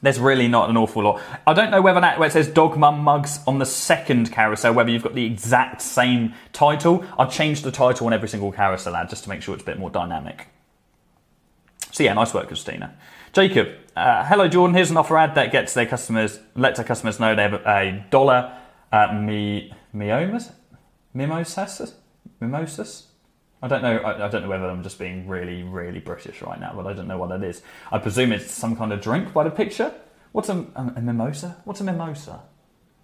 there's 0.00 0.18
really 0.18 0.48
not 0.48 0.68
an 0.68 0.76
awful 0.76 1.02
lot. 1.04 1.22
I 1.46 1.52
don't 1.52 1.70
know 1.70 1.80
whether 1.80 2.00
that 2.00 2.18
where 2.18 2.28
it 2.28 2.32
says 2.32 2.48
dog 2.48 2.76
mum 2.76 3.00
mugs 3.00 3.38
on 3.46 3.58
the 3.58 3.66
second 3.66 4.32
carousel, 4.32 4.74
whether 4.74 4.90
you've 4.90 5.02
got 5.02 5.14
the 5.14 5.24
exact 5.24 5.80
same 5.80 6.34
title. 6.52 7.04
I've 7.18 7.32
changed 7.32 7.62
the 7.62 7.70
title 7.70 8.06
on 8.06 8.12
every 8.12 8.28
single 8.28 8.50
carousel 8.50 8.96
ad 8.96 9.10
just 9.10 9.24
to 9.24 9.28
make 9.28 9.42
sure 9.42 9.54
it's 9.54 9.62
a 9.62 9.66
bit 9.66 9.78
more 9.78 9.90
dynamic. 9.90 10.48
So 11.92 12.02
yeah, 12.02 12.14
nice 12.14 12.34
work, 12.34 12.48
Christina. 12.48 12.96
Jacob, 13.32 13.68
uh, 13.94 14.24
hello 14.24 14.48
Jordan. 14.48 14.74
Here's 14.74 14.90
an 14.90 14.96
offer 14.96 15.16
ad 15.16 15.36
that 15.36 15.52
gets 15.52 15.74
their 15.74 15.86
customers, 15.86 16.40
lets 16.56 16.78
their 16.78 16.86
customers 16.86 17.20
know 17.20 17.34
they 17.34 17.42
have 17.42 17.54
a 17.54 18.04
dollar 18.10 18.58
uh, 18.90 19.12
mi, 19.12 19.72
mimosas, 19.92 20.52
mimosas, 21.14 21.94
mimosas 22.40 23.11
I 23.62 23.68
don't 23.68 23.82
know. 23.82 23.96
I, 23.98 24.26
I, 24.26 24.28
don't 24.28 24.42
know 24.42 24.48
whether 24.48 24.68
I'm 24.68 24.82
just 24.82 24.98
being 24.98 25.28
really, 25.28 25.62
really 25.62 26.00
British 26.00 26.42
right 26.42 26.58
now, 26.58 26.72
but 26.74 26.86
I 26.86 26.92
don't 26.94 27.06
know 27.06 27.16
what 27.16 27.28
that 27.28 27.44
is. 27.44 27.62
I 27.92 27.98
presume 27.98 28.32
it's 28.32 28.50
some 28.50 28.74
kind 28.74 28.92
of 28.92 29.00
drink 29.00 29.32
by 29.32 29.44
the 29.44 29.50
picture. 29.50 29.94
What's 30.32 30.48
a, 30.48 30.66
a, 30.74 30.92
a 30.96 31.00
mimosa? 31.00 31.58
What's 31.64 31.80
a 31.80 31.84
mimosa? 31.84 32.42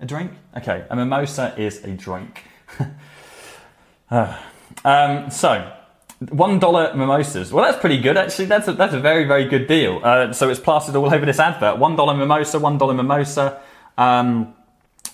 A 0.00 0.06
drink? 0.06 0.32
Okay, 0.56 0.84
a 0.90 0.96
mimosa 0.96 1.54
is 1.56 1.84
a 1.84 1.92
drink. 1.92 2.42
um, 4.10 5.30
so, 5.30 5.72
one 6.30 6.58
dollar 6.58 6.92
mimosas. 6.94 7.52
Well, 7.52 7.64
that's 7.64 7.78
pretty 7.78 8.00
good 8.00 8.16
actually. 8.16 8.46
That's 8.46 8.66
a, 8.66 8.72
that's 8.72 8.94
a 8.94 9.00
very, 9.00 9.24
very 9.24 9.44
good 9.44 9.68
deal. 9.68 10.00
Uh, 10.02 10.32
so 10.32 10.48
it's 10.48 10.58
plastered 10.58 10.96
all 10.96 11.12
over 11.12 11.24
this 11.24 11.38
advert. 11.38 11.78
One 11.78 11.94
dollar 11.94 12.14
mimosa, 12.14 12.58
one 12.58 12.78
dollar 12.78 12.94
mimosa. 12.94 13.60
Um, 13.96 14.54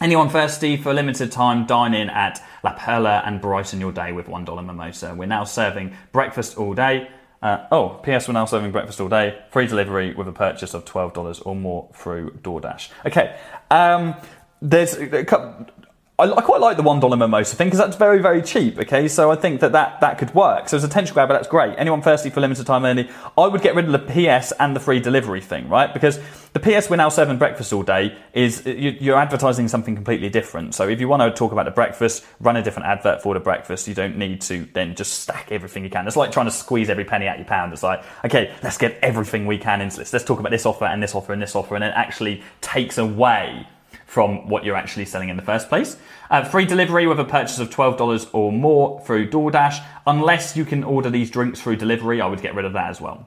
Anyone 0.01 0.29
thirsty 0.29 0.77
for 0.77 0.91
a 0.91 0.95
limited 0.95 1.31
time, 1.31 1.67
dine 1.67 1.95
in 1.95 2.11
at 2.11 2.43
La 2.63 2.73
Perla 2.73 3.23
and 3.25 3.41
brighten 3.41 3.81
your 3.81 3.93
day 3.93 4.13
with 4.13 4.27
$1 4.27 4.67
mimosa. 4.67 5.15
We're 5.15 5.27
now 5.27 5.45
serving 5.45 5.97
breakfast 6.13 6.59
all 6.59 6.75
day. 6.75 7.09
Uh, 7.41 7.67
oh, 7.71 8.01
P.S. 8.03 8.27
We're 8.27 8.35
now 8.35 8.47
serving 8.47 8.73
breakfast 8.73 9.01
all 9.01 9.09
day. 9.09 9.39
Free 9.51 9.67
delivery 9.67 10.15
with 10.15 10.27
a 10.27 10.33
purchase 10.33 10.75
of 10.75 10.85
$12 10.85 11.43
or 11.47 11.55
more 11.55 11.89
through 11.95 12.31
DoorDash. 12.43 12.89
Okay, 13.07 13.39
um, 13.71 14.15
there's 14.61 14.95
a 14.95 15.25
couple, 15.25 15.67
I, 16.17 16.31
I, 16.31 16.43
quite 16.43 16.61
like 16.61 16.77
the 16.77 16.85
one 16.85 17.01
dollar 17.01 17.17
mimosa 17.17 17.57
thing 17.57 17.67
because 17.67 17.81
that's 17.81 17.97
very 17.97 18.21
very 18.21 18.41
cheap. 18.41 18.79
Okay, 18.79 19.09
so 19.09 19.33
I 19.33 19.35
think 19.35 19.61
that 19.61 19.73
that, 19.73 20.01
that 20.01 20.17
could 20.17 20.33
work. 20.33 20.69
So 20.69 20.77
as 20.77 20.85
a 20.85 20.87
attention 20.87 21.13
grabber, 21.13 21.35
that's 21.35 21.49
great. 21.49 21.75
Anyone 21.77 22.03
thirsty 22.03 22.31
for 22.31 22.41
limited 22.41 22.67
time 22.67 22.85
only? 22.85 23.11
I 23.37 23.49
would 23.49 23.63
get 23.63 23.75
rid 23.75 23.93
of 23.93 23.93
the 23.93 23.99
PS 24.39 24.53
and 24.61 24.77
the 24.77 24.81
free 24.81 25.01
delivery 25.01 25.41
thing, 25.41 25.69
right? 25.69 25.93
Because 25.93 26.21
the 26.53 26.61
PS 26.61 26.89
we're 26.89 26.97
now 26.97 27.09
serving 27.09 27.39
breakfast 27.39 27.73
all 27.73 27.83
day 27.83 28.17
is 28.33 28.65
you're 28.65 29.17
advertising 29.17 29.67
something 29.67 29.97
completely 29.97 30.29
different. 30.29 30.77
So 30.77 30.89
if 30.89 31.01
you 31.01 31.09
want 31.09 31.23
to 31.23 31.33
talk 31.33 31.51
about 31.51 31.65
the 31.65 31.73
breakfast, 31.73 32.25
run 32.39 32.57
a 32.57 32.63
different 32.63 32.87
advert 32.87 33.21
for 33.21 33.35
the 33.35 33.41
breakfast. 33.41 33.89
You 33.89 33.95
don't 33.95 34.17
need 34.17 34.41
to 34.43 34.69
then 34.73 34.95
just 34.95 35.15
stack 35.15 35.51
everything 35.51 35.83
you 35.83 35.91
can. 35.91 36.07
It's 36.07 36.17
like 36.17 36.31
trying 36.31 36.47
to 36.47 36.53
squeeze 36.53 36.91
every 36.91 37.05
penny 37.05 37.27
out 37.27 37.39
your 37.39 37.47
pound. 37.47 37.73
It's 37.73 37.83
like 37.83 38.05
okay, 38.25 38.55
let's 38.63 38.79
get 38.79 39.01
everything 39.03 39.47
we 39.47 39.59
can 39.59 39.81
into 39.81 39.97
this. 39.97 40.13
Let's 40.13 40.25
talk 40.25 40.39
about 40.39 40.53
this 40.53 40.65
offer 40.65 40.85
and 40.85 41.03
this 41.03 41.13
offer 41.13 41.33
and 41.33 41.43
this 41.43 41.57
offer, 41.57 41.75
and 41.75 41.83
it 41.83 41.93
actually 41.97 42.45
takes 42.61 42.99
away 42.99 43.67
from 44.15 44.49
what 44.49 44.65
you're 44.65 44.77
actually 44.77 45.05
selling 45.05 45.29
in 45.29 45.37
the 45.37 45.43
first 45.43 45.69
place. 45.69 45.97
Uh, 46.31 46.45
free 46.45 46.65
delivery 46.65 47.05
with 47.05 47.19
a 47.19 47.25
purchase 47.25 47.59
of 47.59 47.69
$12 47.69 48.31
or 48.33 48.53
more 48.53 49.01
through 49.01 49.29
DoorDash. 49.29 49.85
Unless 50.07 50.57
you 50.57 50.65
can 50.65 50.85
order 50.85 51.11
these 51.11 51.33
drinks 51.33 51.61
through 51.61 51.75
delivery, 51.75 52.21
I 52.21 52.29
would 52.29 52.41
get 52.41 52.55
rid 52.55 52.65
of 52.65 52.75
that 52.75 52.91
as 52.91 53.01
well. 53.01 53.27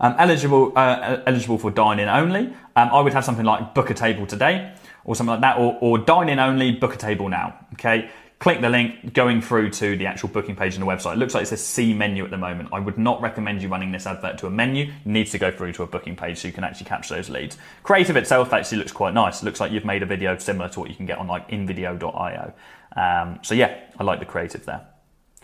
Um, 0.00 0.14
eligible 0.18 0.72
uh, 0.76 1.20
eligible 1.26 1.58
for 1.58 1.70
dine 1.70 1.98
in 1.98 2.08
only. 2.08 2.46
Um, 2.74 2.88
I 2.90 3.00
would 3.02 3.12
have 3.12 3.24
something 3.24 3.44
like 3.44 3.74
book 3.74 3.90
a 3.90 3.94
table 3.94 4.26
today 4.26 4.74
or 5.04 5.14
something 5.14 5.32
like 5.32 5.42
that, 5.42 5.58
or, 5.58 5.76
or 5.82 5.98
dine 5.98 6.30
in 6.30 6.38
only, 6.38 6.72
book 6.72 6.94
a 6.94 6.98
table 6.98 7.28
now. 7.28 7.54
Okay, 7.74 8.10
click 8.38 8.60
the 8.60 8.68
link 8.68 9.14
going 9.14 9.40
through 9.40 9.70
to 9.70 9.96
the 9.96 10.06
actual 10.06 10.28
booking 10.28 10.54
page 10.54 10.74
on 10.74 10.80
the 10.80 10.86
website. 10.86 11.14
It 11.14 11.18
looks 11.18 11.34
like 11.34 11.44
it 11.44 11.46
says 11.46 11.64
C 11.64 11.94
menu 11.94 12.24
at 12.24 12.30
the 12.30 12.36
moment. 12.36 12.68
I 12.72 12.80
would 12.80 12.98
not 12.98 13.20
recommend 13.22 13.62
you 13.62 13.68
running 13.68 13.92
this 13.92 14.06
advert 14.06 14.38
to 14.38 14.46
a 14.46 14.50
menu. 14.50 14.92
Needs 15.04 15.30
to 15.32 15.38
go 15.38 15.50
through 15.50 15.72
to 15.72 15.82
a 15.82 15.86
booking 15.86 16.16
page 16.16 16.38
so 16.38 16.48
you 16.48 16.52
can 16.52 16.64
actually 16.64 16.86
capture 16.86 17.14
those 17.14 17.30
leads. 17.30 17.56
Creative 17.82 18.16
itself 18.16 18.52
actually 18.52 18.78
looks 18.78 18.92
quite 18.92 19.14
nice. 19.14 19.42
It 19.42 19.46
looks 19.46 19.60
like 19.60 19.72
you've 19.72 19.84
made 19.84 20.02
a 20.02 20.06
video 20.06 20.36
similar 20.38 20.68
to 20.70 20.80
what 20.80 20.90
you 20.90 20.96
can 20.96 21.06
get 21.06 21.18
on 21.18 21.26
like 21.26 21.48
invideo.io. 21.48 22.52
Um, 22.96 23.38
so 23.42 23.54
yeah, 23.54 23.80
I 23.98 24.04
like 24.04 24.18
the 24.18 24.26
creative 24.26 24.64
there. 24.66 24.86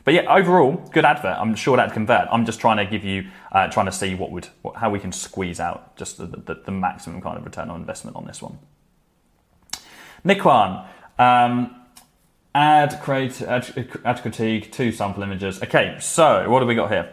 But 0.04 0.14
yeah, 0.14 0.34
overall, 0.34 0.72
good 0.92 1.04
advert. 1.04 1.37
I'm 1.38 1.54
sure 1.54 1.76
that'd 1.76 1.92
convert. 1.92 2.28
I'm 2.30 2.44
just 2.44 2.61
trying 2.61 2.78
to 2.78 2.87
give 2.87 3.04
you, 3.04 3.28
uh, 3.52 3.68
trying 3.68 3.87
to 3.87 3.92
see 3.92 4.14
what 4.14 4.32
would, 4.32 4.49
what, 4.62 4.76
how 4.76 4.90
we 4.90 4.99
can 4.99 5.12
squeeze 5.12 5.61
out 5.61 5.96
just 5.96 6.18
the, 6.18 6.26
the, 6.26 6.61
the, 6.64 6.72
maximum 6.72 7.20
kind 7.20 7.38
of 7.38 7.44
return 7.44 7.70
on 7.70 7.80
investment 7.80 8.16
on 8.16 8.26
this 8.26 8.42
one. 8.42 8.58
Nikwan, 10.25 10.88
um, 11.18 11.81
add, 12.54 13.00
create, 13.00 13.40
add, 13.42 13.90
add 14.04 14.23
critique, 14.23 14.73
two 14.73 14.92
sample 14.92 15.23
images. 15.23 15.62
Okay, 15.62 15.97
so 16.00 16.49
what 16.50 16.61
do 16.61 16.66
we 16.66 16.75
got 16.75 16.90
here? 16.90 17.12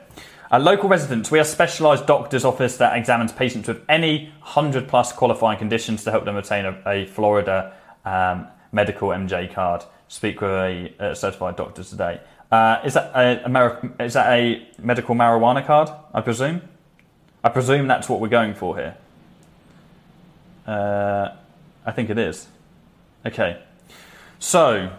A 0.51 0.59
local 0.59 0.89
residents, 0.89 1.29
we 1.29 1.37
are 1.37 1.43
a 1.43 1.45
specialised 1.45 2.07
doctor's 2.07 2.43
office 2.43 2.77
that 2.77 2.97
examines 2.97 3.31
patients 3.31 3.67
with 3.67 3.83
any 3.87 4.25
100 4.39 4.87
plus 4.87 5.13
qualifying 5.13 5.59
conditions 5.59 6.03
to 6.03 6.11
help 6.11 6.25
them 6.25 6.35
obtain 6.35 6.65
a, 6.65 6.81
a 6.87 7.05
Florida 7.05 7.73
um, 8.03 8.47
medical 8.71 9.09
MJ 9.09 9.53
card. 9.53 9.83
Speak 10.07 10.41
with 10.41 10.49
a, 10.49 11.15
certified 11.15 11.55
doctor 11.55 11.83
today. 11.83 12.19
Uh, 12.51 12.81
is 12.83 12.95
that 12.95 13.11
a 13.15 14.03
is 14.03 14.13
that 14.13 14.33
a 14.33 14.67
medical 14.79 15.13
marijuana 15.13 15.63
card? 15.63 15.89
I 16.15 16.21
presume. 16.21 16.63
I 17.43 17.49
presume 17.49 17.87
that's 17.87 18.09
what 18.09 18.19
we're 18.19 18.27
going 18.27 18.55
for 18.55 18.75
here. 18.75 18.97
Uh, 20.65 21.35
I 21.85 21.91
think 21.91 22.09
it 22.09 22.17
is. 22.17 22.47
Okay. 23.23 23.61
So, 24.39 24.91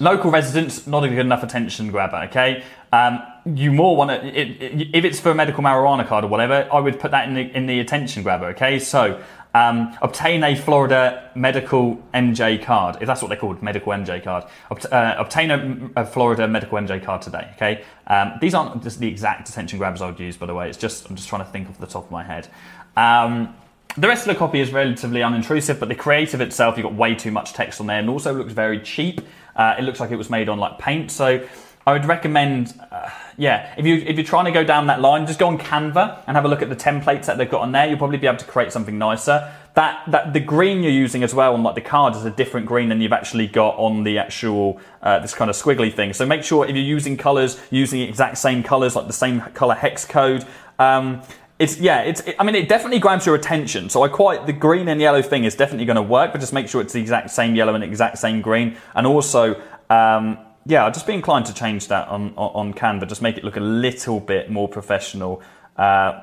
local 0.00 0.30
residents, 0.30 0.86
not 0.86 1.04
a 1.04 1.08
good 1.08 1.18
enough 1.18 1.42
attention 1.42 1.90
grabber. 1.90 2.28
Okay. 2.28 2.64
Um, 2.92 3.22
you 3.44 3.72
more 3.72 3.96
want 3.96 4.10
to, 4.10 4.26
it, 4.26 4.88
if 4.94 5.04
it's 5.04 5.18
for 5.18 5.30
a 5.30 5.34
medical 5.34 5.62
marijuana 5.62 6.06
card 6.06 6.24
or 6.24 6.28
whatever, 6.28 6.68
I 6.72 6.78
would 6.80 7.00
put 7.00 7.10
that 7.10 7.28
in 7.28 7.34
the 7.34 7.42
in 7.56 7.66
the 7.66 7.80
attention 7.80 8.22
grabber. 8.22 8.46
Okay. 8.46 8.78
So, 8.78 9.20
um, 9.54 9.96
obtain 10.02 10.42
a 10.42 10.56
Florida 10.56 11.30
medical 11.36 11.96
MJ 12.12 12.60
card, 12.60 12.96
if 13.00 13.06
that's 13.06 13.22
what 13.22 13.28
they're 13.28 13.38
called, 13.38 13.62
medical 13.62 13.92
MJ 13.92 14.22
card. 14.22 14.44
Obt- 14.70 14.92
uh, 14.92 15.14
obtain 15.16 15.50
a, 15.52 16.02
a, 16.02 16.04
Florida 16.04 16.48
medical 16.48 16.76
MJ 16.76 17.02
card 17.02 17.22
today. 17.22 17.50
Okay, 17.54 17.84
um, 18.08 18.32
these 18.40 18.52
aren't 18.52 18.82
just 18.82 18.98
the 18.98 19.06
exact 19.06 19.48
attention 19.48 19.78
grabbers 19.78 20.02
I 20.02 20.06
would 20.06 20.18
use, 20.18 20.36
by 20.36 20.46
the 20.46 20.54
way. 20.54 20.68
It's 20.68 20.76
just 20.76 21.08
I'm 21.08 21.14
just 21.14 21.28
trying 21.28 21.44
to 21.44 21.50
think 21.52 21.68
off 21.68 21.78
the 21.78 21.86
top 21.86 22.06
of 22.06 22.10
my 22.10 22.24
head. 22.24 22.48
Um, 22.96 23.54
the 23.96 24.08
rest 24.08 24.26
of 24.26 24.34
the 24.34 24.38
copy 24.38 24.58
is 24.58 24.72
relatively 24.72 25.20
unintrusive, 25.20 25.78
but 25.78 25.88
the 25.88 25.94
creative 25.94 26.40
itself, 26.40 26.76
you've 26.76 26.84
got 26.84 26.94
way 26.94 27.14
too 27.14 27.30
much 27.30 27.52
text 27.52 27.80
on 27.80 27.86
there, 27.86 28.00
and 28.00 28.10
also 28.10 28.34
looks 28.34 28.52
very 28.52 28.80
cheap. 28.80 29.20
Uh, 29.56 29.74
it 29.78 29.82
looks 29.82 30.00
like 30.00 30.10
it 30.10 30.16
was 30.16 30.30
made 30.30 30.48
on 30.48 30.58
like 30.58 30.78
paint, 30.78 31.10
so 31.10 31.46
I 31.86 31.92
would 31.92 32.06
recommend, 32.06 32.72
uh, 32.90 33.10
yeah, 33.36 33.74
if 33.76 33.84
you 33.84 33.96
if 33.96 34.16
you're 34.16 34.24
trying 34.24 34.46
to 34.46 34.50
go 34.50 34.64
down 34.64 34.86
that 34.86 35.02
line, 35.02 35.26
just 35.26 35.38
go 35.38 35.48
on 35.48 35.58
Canva 35.58 36.22
and 36.26 36.34
have 36.34 36.46
a 36.46 36.48
look 36.48 36.62
at 36.62 36.70
the 36.70 36.76
templates 36.76 37.26
that 37.26 37.36
they've 37.36 37.50
got 37.50 37.60
on 37.60 37.72
there. 37.72 37.86
You'll 37.86 37.98
probably 37.98 38.16
be 38.16 38.26
able 38.26 38.38
to 38.38 38.46
create 38.46 38.72
something 38.72 38.96
nicer. 38.96 39.52
That 39.74 40.10
that 40.10 40.32
the 40.32 40.40
green 40.40 40.82
you're 40.82 40.92
using 40.92 41.22
as 41.22 41.34
well 41.34 41.52
on 41.52 41.62
like 41.62 41.74
the 41.74 41.82
card 41.82 42.16
is 42.16 42.24
a 42.24 42.30
different 42.30 42.66
green 42.66 42.88
than 42.88 43.02
you've 43.02 43.12
actually 43.12 43.48
got 43.48 43.76
on 43.76 44.02
the 44.04 44.18
actual 44.18 44.80
uh, 45.02 45.18
this 45.18 45.34
kind 45.34 45.50
of 45.50 45.56
squiggly 45.56 45.92
thing. 45.92 46.14
So 46.14 46.24
make 46.24 46.42
sure 46.42 46.64
if 46.64 46.74
you're 46.74 46.84
using 46.84 47.18
colors, 47.18 47.60
using 47.70 48.00
the 48.00 48.08
exact 48.08 48.38
same 48.38 48.62
colors, 48.62 48.96
like 48.96 49.06
the 49.06 49.12
same 49.12 49.40
color 49.40 49.74
hex 49.74 50.06
code. 50.06 50.46
Um, 50.78 51.22
it's 51.64 51.80
yeah, 51.80 52.02
it's. 52.02 52.20
It, 52.20 52.36
I 52.38 52.44
mean, 52.44 52.54
it 52.54 52.68
definitely 52.68 52.98
grabs 53.00 53.26
your 53.26 53.34
attention. 53.34 53.90
So 53.90 54.02
I 54.02 54.08
quite 54.08 54.46
the 54.46 54.52
green 54.52 54.88
and 54.88 55.00
yellow 55.00 55.22
thing 55.22 55.44
is 55.44 55.54
definitely 55.54 55.86
going 55.86 55.96
to 55.96 56.02
work, 56.02 56.32
but 56.32 56.40
just 56.40 56.52
make 56.52 56.68
sure 56.68 56.80
it's 56.80 56.92
the 56.92 57.00
exact 57.00 57.30
same 57.30 57.54
yellow 57.54 57.74
and 57.74 57.82
exact 57.82 58.18
same 58.18 58.40
green, 58.40 58.76
and 58.94 59.06
also. 59.06 59.60
Um, 59.90 60.38
yeah, 60.66 60.86
I'd 60.86 60.94
just 60.94 61.06
be 61.06 61.12
inclined 61.12 61.44
to 61.46 61.52
change 61.52 61.88
that 61.88 62.08
on, 62.08 62.30
on, 62.38 62.68
on 62.68 62.74
Canva, 62.74 63.06
just 63.06 63.20
make 63.20 63.36
it 63.36 63.44
look 63.44 63.56
a 63.56 63.60
little 63.60 64.18
bit 64.18 64.50
more 64.50 64.66
professional. 64.66 65.42
Uh, 65.76 66.22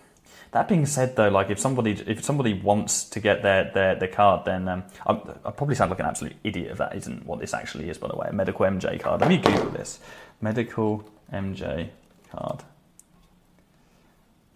that 0.50 0.68
being 0.68 0.84
said, 0.84 1.16
though, 1.16 1.30
like 1.30 1.48
if 1.48 1.58
somebody 1.58 1.92
if 1.92 2.22
somebody 2.22 2.52
wants 2.52 3.04
to 3.04 3.20
get 3.20 3.42
their 3.42 3.70
their, 3.72 3.94
their 3.94 4.08
card, 4.08 4.44
then 4.44 4.68
um, 4.68 4.84
I, 5.06 5.12
I 5.12 5.50
probably 5.52 5.74
sound 5.74 5.90
like 5.90 6.00
an 6.00 6.06
absolute 6.06 6.36
idiot 6.44 6.72
if 6.72 6.78
that 6.78 6.94
isn't 6.96 7.24
what 7.24 7.40
this 7.40 7.54
actually 7.54 7.88
is. 7.88 7.96
By 7.96 8.08
the 8.08 8.16
way, 8.16 8.26
a 8.28 8.32
medical 8.32 8.66
MJ 8.66 9.00
card. 9.00 9.22
Let 9.22 9.30
me 9.30 9.38
Google 9.38 9.70
this. 9.70 10.00
Medical 10.42 11.08
MJ 11.32 11.88
card. 12.30 12.62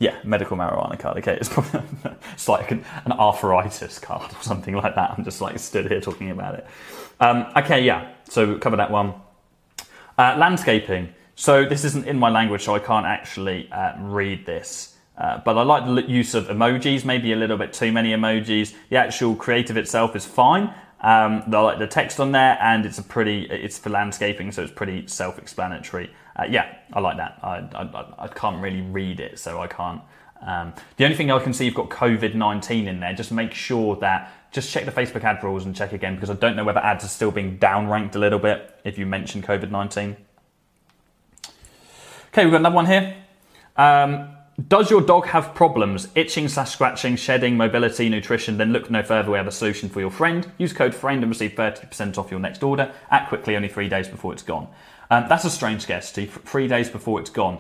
Yeah, 0.02 0.16
medical 0.24 0.56
marijuana 0.56 0.98
card. 0.98 1.18
Okay, 1.18 1.36
it's 1.40 1.48
probably 1.48 1.80
it's 2.32 2.48
like 2.48 2.72
an, 2.72 2.84
an 3.04 3.12
arthritis 3.12 4.00
card 4.00 4.32
or 4.32 4.42
something 4.42 4.74
like 4.74 4.96
that. 4.96 5.12
I'm 5.16 5.22
just 5.22 5.40
like 5.40 5.56
stood 5.60 5.88
here 5.88 6.00
talking 6.00 6.32
about 6.32 6.56
it. 6.56 6.66
Um, 7.20 7.46
okay, 7.54 7.84
yeah. 7.84 8.10
So 8.28 8.58
cover 8.58 8.76
that 8.78 8.90
one. 8.90 9.14
Uh, 10.18 10.34
landscaping. 10.36 11.14
So 11.36 11.64
this 11.64 11.84
isn't 11.84 12.08
in 12.08 12.18
my 12.18 12.30
language, 12.30 12.64
so 12.64 12.74
I 12.74 12.80
can't 12.80 13.06
actually 13.06 13.70
uh, 13.70 13.92
read 14.00 14.44
this. 14.44 14.96
Uh, 15.16 15.40
but 15.44 15.56
I 15.56 15.62
like 15.62 15.84
the 15.84 16.10
use 16.10 16.34
of 16.34 16.48
emojis, 16.48 17.04
maybe 17.04 17.32
a 17.32 17.36
little 17.36 17.56
bit 17.56 17.72
too 17.72 17.92
many 17.92 18.10
emojis. 18.10 18.74
The 18.90 18.96
actual 18.96 19.36
creative 19.36 19.76
itself 19.76 20.16
is 20.16 20.26
fine. 20.26 20.74
Um, 21.00 21.44
I 21.46 21.60
like 21.60 21.78
the 21.78 21.86
text 21.86 22.18
on 22.18 22.32
there, 22.32 22.58
and 22.60 22.84
it's 22.84 22.98
a 22.98 23.04
pretty. 23.04 23.44
It's 23.44 23.78
for 23.78 23.90
landscaping, 23.90 24.50
so 24.50 24.64
it's 24.64 24.72
pretty 24.72 25.06
self-explanatory. 25.06 26.10
Uh, 26.36 26.44
yeah, 26.48 26.76
I 26.92 27.00
like 27.00 27.16
that. 27.18 27.38
I, 27.42 27.58
I, 27.74 28.24
I, 28.24 28.28
can't 28.28 28.62
really 28.62 28.80
read 28.80 29.20
it, 29.20 29.38
so 29.38 29.60
I 29.60 29.66
can't. 29.66 30.00
Um, 30.40 30.72
the 30.96 31.04
only 31.04 31.16
thing 31.16 31.30
I 31.30 31.38
can 31.38 31.52
see, 31.52 31.66
you've 31.66 31.74
got 31.74 31.90
COVID 31.90 32.34
19 32.34 32.88
in 32.88 33.00
there. 33.00 33.12
Just 33.12 33.32
make 33.32 33.52
sure 33.52 33.96
that 33.96 34.32
just 34.50 34.70
check 34.70 34.84
the 34.84 34.92
Facebook 34.92 35.24
ad 35.24 35.42
rules 35.42 35.64
and 35.64 35.74
check 35.74 35.92
again 35.92 36.14
because 36.14 36.30
I 36.30 36.34
don't 36.34 36.56
know 36.56 36.64
whether 36.64 36.80
ads 36.80 37.04
are 37.04 37.08
still 37.08 37.30
being 37.30 37.58
downranked 37.58 38.16
a 38.16 38.18
little 38.18 38.38
bit 38.38 38.78
if 38.84 38.98
you 38.98 39.06
mention 39.06 39.42
COVID 39.42 39.70
19. 39.70 40.16
Okay, 42.28 42.44
we've 42.44 42.52
got 42.52 42.60
another 42.60 42.76
one 42.76 42.86
here. 42.86 43.14
Um, 43.76 44.28
does 44.68 44.90
your 44.90 45.00
dog 45.00 45.26
have 45.26 45.54
problems? 45.54 46.08
Itching 46.14 46.48
slash 46.48 46.72
scratching, 46.72 47.16
shedding, 47.16 47.56
mobility, 47.56 48.08
nutrition? 48.08 48.58
Then 48.58 48.72
look 48.72 48.90
no 48.90 49.02
further. 49.02 49.30
We 49.30 49.38
have 49.38 49.46
a 49.46 49.52
solution 49.52 49.88
for 49.88 50.00
your 50.00 50.10
friend. 50.10 50.50
Use 50.58 50.72
code 50.72 50.94
FRIEND 50.94 51.22
and 51.22 51.30
receive 51.30 51.52
30% 51.52 52.18
off 52.18 52.30
your 52.30 52.40
next 52.40 52.62
order. 52.62 52.92
Act 53.10 53.28
quickly, 53.28 53.56
only 53.56 53.68
three 53.68 53.88
days 53.88 54.08
before 54.08 54.32
it's 54.32 54.42
gone. 54.42 54.68
Um, 55.12 55.26
that's 55.28 55.44
a 55.44 55.50
strange 55.50 55.82
scarcity. 55.82 56.24
Three 56.24 56.68
days 56.68 56.88
before 56.88 57.20
it's 57.20 57.28
gone 57.28 57.58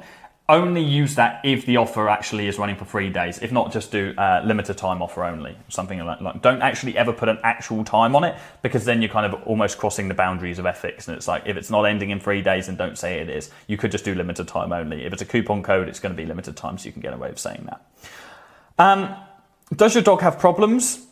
only 0.48 0.82
use 0.82 1.14
that 1.14 1.40
if 1.44 1.66
the 1.66 1.76
offer 1.76 2.08
actually 2.08 2.48
is 2.48 2.58
running 2.58 2.76
for 2.76 2.84
three 2.84 3.10
days. 3.10 3.38
If 3.38 3.52
not, 3.52 3.72
just 3.72 3.92
do 3.92 4.12
uh, 4.18 4.42
limited 4.44 4.76
time 4.76 5.00
offer 5.00 5.24
only, 5.24 5.56
something 5.68 5.98
like 6.00 6.18
that. 6.18 6.42
Don't 6.42 6.62
actually 6.62 6.96
ever 6.96 7.12
put 7.12 7.28
an 7.28 7.38
actual 7.44 7.84
time 7.84 8.16
on 8.16 8.24
it 8.24 8.36
because 8.60 8.84
then 8.84 9.00
you're 9.00 9.10
kind 9.10 9.32
of 9.32 9.40
almost 9.44 9.78
crossing 9.78 10.08
the 10.08 10.14
boundaries 10.14 10.58
of 10.58 10.66
ethics. 10.66 11.08
And 11.08 11.16
it's 11.16 11.28
like 11.28 11.44
if 11.46 11.56
it's 11.56 11.70
not 11.70 11.84
ending 11.84 12.10
in 12.10 12.20
three 12.20 12.42
days, 12.42 12.66
then 12.66 12.76
don't 12.76 12.98
say 12.98 13.20
it 13.20 13.28
is. 13.28 13.50
You 13.66 13.76
could 13.76 13.92
just 13.92 14.04
do 14.04 14.14
limited 14.14 14.48
time 14.48 14.72
only. 14.72 15.04
If 15.04 15.12
it's 15.12 15.22
a 15.22 15.26
coupon 15.26 15.62
code, 15.62 15.88
it's 15.88 16.00
going 16.00 16.14
to 16.14 16.20
be 16.20 16.26
limited 16.26 16.56
time, 16.56 16.78
so 16.78 16.86
you 16.86 16.92
can 16.92 17.02
get 17.02 17.12
away 17.12 17.28
with 17.28 17.38
saying 17.38 17.66
that. 17.66 17.86
Um, 18.78 19.14
does 19.76 19.94
your 19.94 20.02
dog 20.02 20.22
have 20.22 20.38
problems? 20.38 21.06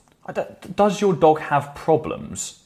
Does 0.74 1.00
your 1.00 1.14
dog 1.14 1.40
have 1.40 1.74
problems? 1.74 2.60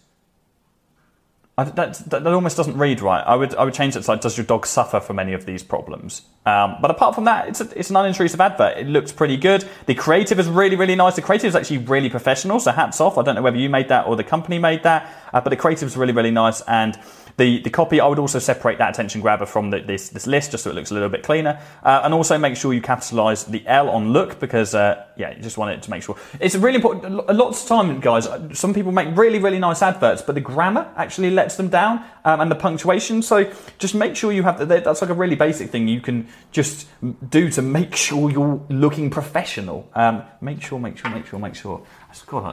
I, 1.57 1.65
that, 1.65 1.95
that, 2.11 2.27
almost 2.27 2.57
doesn't 2.57 2.77
read 2.77 3.01
right. 3.01 3.23
I 3.25 3.37
would 3.37 3.55
I 3.55 3.65
would 3.65 3.75
change 3.75 3.95
it 3.95 4.03
to 4.03 4.11
like, 4.11 4.21
does 4.21 4.37
your 4.37 4.45
dog 4.45 4.67
suffer 4.67 4.99
from 4.99 5.21
any 5.21 5.35
of 5.35 5.47
these 5.47 5.63
problems? 5.63 6.23
Um, 6.45 6.77
but 6.83 6.91
apart 6.91 7.15
from 7.15 7.25
that, 7.25 7.47
it's 7.47 7.61
a, 7.61 7.79
it's 7.79 7.91
an 7.91 7.97
unintrusive 7.97 8.41
advert. 8.41 8.77
It 8.77 8.89
looks 8.89 9.13
pretty 9.13 9.37
good. 9.37 9.65
The 9.87 9.95
creative 9.95 10.41
is 10.41 10.49
really 10.49 10.75
really 10.75 10.97
nice. 10.97 11.15
The 11.15 11.23
creative 11.23 11.49
is 11.49 11.55
actually 11.55 11.79
really 11.79 12.11
professional. 12.11 12.59
So 12.59 12.73
hats 12.73 13.01
off. 13.01 13.19
I 13.19 13.23
don't 13.23 13.37
know 13.37 13.43
whether 13.43 13.57
you 13.57 13.71
made 13.71 13.89
that 13.89 14.09
or 14.09 14.17
the 14.17 14.25
company 14.25 14.59
made 14.59 14.83
that, 14.83 15.09
uh, 15.33 15.41
but 15.41 15.51
the 15.51 15.57
creative 15.57 15.87
is 15.87 15.97
really 15.97 16.13
really 16.13 16.33
nice 16.33 16.61
and 16.63 16.99
the, 17.37 17.61
the 17.63 17.71
copy, 17.71 18.01
I 18.01 18.07
would 18.07 18.19
also 18.19 18.39
separate 18.39 18.79
that 18.79 18.91
attention 18.91 19.21
grabber 19.21 19.47
from 19.47 19.71
the, 19.71 19.81
this, 19.81 20.11
this 20.11 20.27
list 20.27 20.53
just 20.53 20.65
so 20.65 20.71
it 20.71 20.75
looks 20.75 20.91
a 20.91 20.95
little 20.95 21.09
bit 21.09 21.25
cleaner. 21.25 21.61
Uh, 21.83 22.03
and 22.05 22.15
also 22.15 22.39
make 22.39 22.57
sure 22.57 22.73
you 22.73 22.81
capitalize 22.81 23.45
the 23.45 23.67
L 23.67 23.91
on 23.91 24.13
look 24.13 24.39
because, 24.39 24.75
uh, 24.75 25.05
yeah, 25.17 25.35
you 25.35 25.43
just 25.43 25.59
want 25.59 25.73
it 25.73 25.83
to 25.83 25.91
make 25.91 26.03
sure. 26.03 26.17
It's 26.39 26.55
really 26.55 26.77
important. 26.77 27.05
A 27.29 27.33
lot 27.33 27.49
of 27.49 27.67
time, 27.67 27.99
guys, 28.01 28.29
some 28.53 28.73
people 28.73 28.93
make 28.93 29.17
really, 29.17 29.41
really 29.41 29.59
nice 29.59 29.83
adverts, 29.83 30.23
but 30.23 30.37
the 30.37 30.41
grammar 30.41 30.93
actually 30.97 31.31
lets 31.31 31.57
them 31.57 31.69
down 31.69 32.05
um, 32.25 32.41
and 32.41 32.51
the 32.51 32.57
punctuation. 32.57 33.21
So 33.21 33.51
just 33.79 33.95
make 33.95 34.15
sure 34.15 34.31
you 34.31 34.45
have 34.45 34.67
that. 34.69 34.85
That's 34.85 35.01
like 35.01 35.11
a 35.11 35.15
really 35.15 35.37
basic 35.37 35.71
thing 35.71 35.89
you 35.89 36.01
can 36.01 36.29
just 36.53 36.87
do 37.31 37.51
to 37.51 37.63
make 37.63 37.97
sure 37.97 38.31
you're 38.31 38.65
looking 38.69 39.11
professional. 39.11 39.91
Um, 39.95 40.23
make 40.41 40.63
sure, 40.63 40.79
make 40.79 40.99
sure, 40.99 41.11
make 41.11 41.27
sure, 41.27 41.41
make 41.41 41.57
sure. 41.57 41.85
God, 42.27 42.45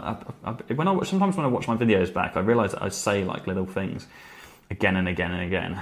I, 0.43 0.49
I, 0.49 0.51
I, 0.51 0.73
when 0.73 0.87
I 0.87 1.03
sometimes 1.03 1.37
when 1.37 1.45
I 1.45 1.49
watch 1.49 1.67
my 1.67 1.77
videos 1.77 2.11
back, 2.11 2.35
I 2.35 2.39
realize 2.39 2.71
that 2.71 2.81
I 2.81 2.89
say 2.89 3.23
like 3.23 3.45
little 3.45 3.67
things 3.67 4.07
again 4.71 4.95
and 4.95 5.07
again 5.07 5.31
and 5.31 5.43
again. 5.43 5.79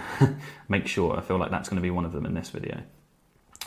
Make 0.68 0.88
sure, 0.88 1.16
I 1.16 1.22
feel 1.22 1.38
like 1.38 1.52
that's 1.52 1.70
going 1.70 1.78
to 1.78 1.82
be 1.82 1.92
one 1.92 2.04
of 2.04 2.12
them 2.12 2.26
in 2.26 2.34
this 2.34 2.50
video. 2.50 2.82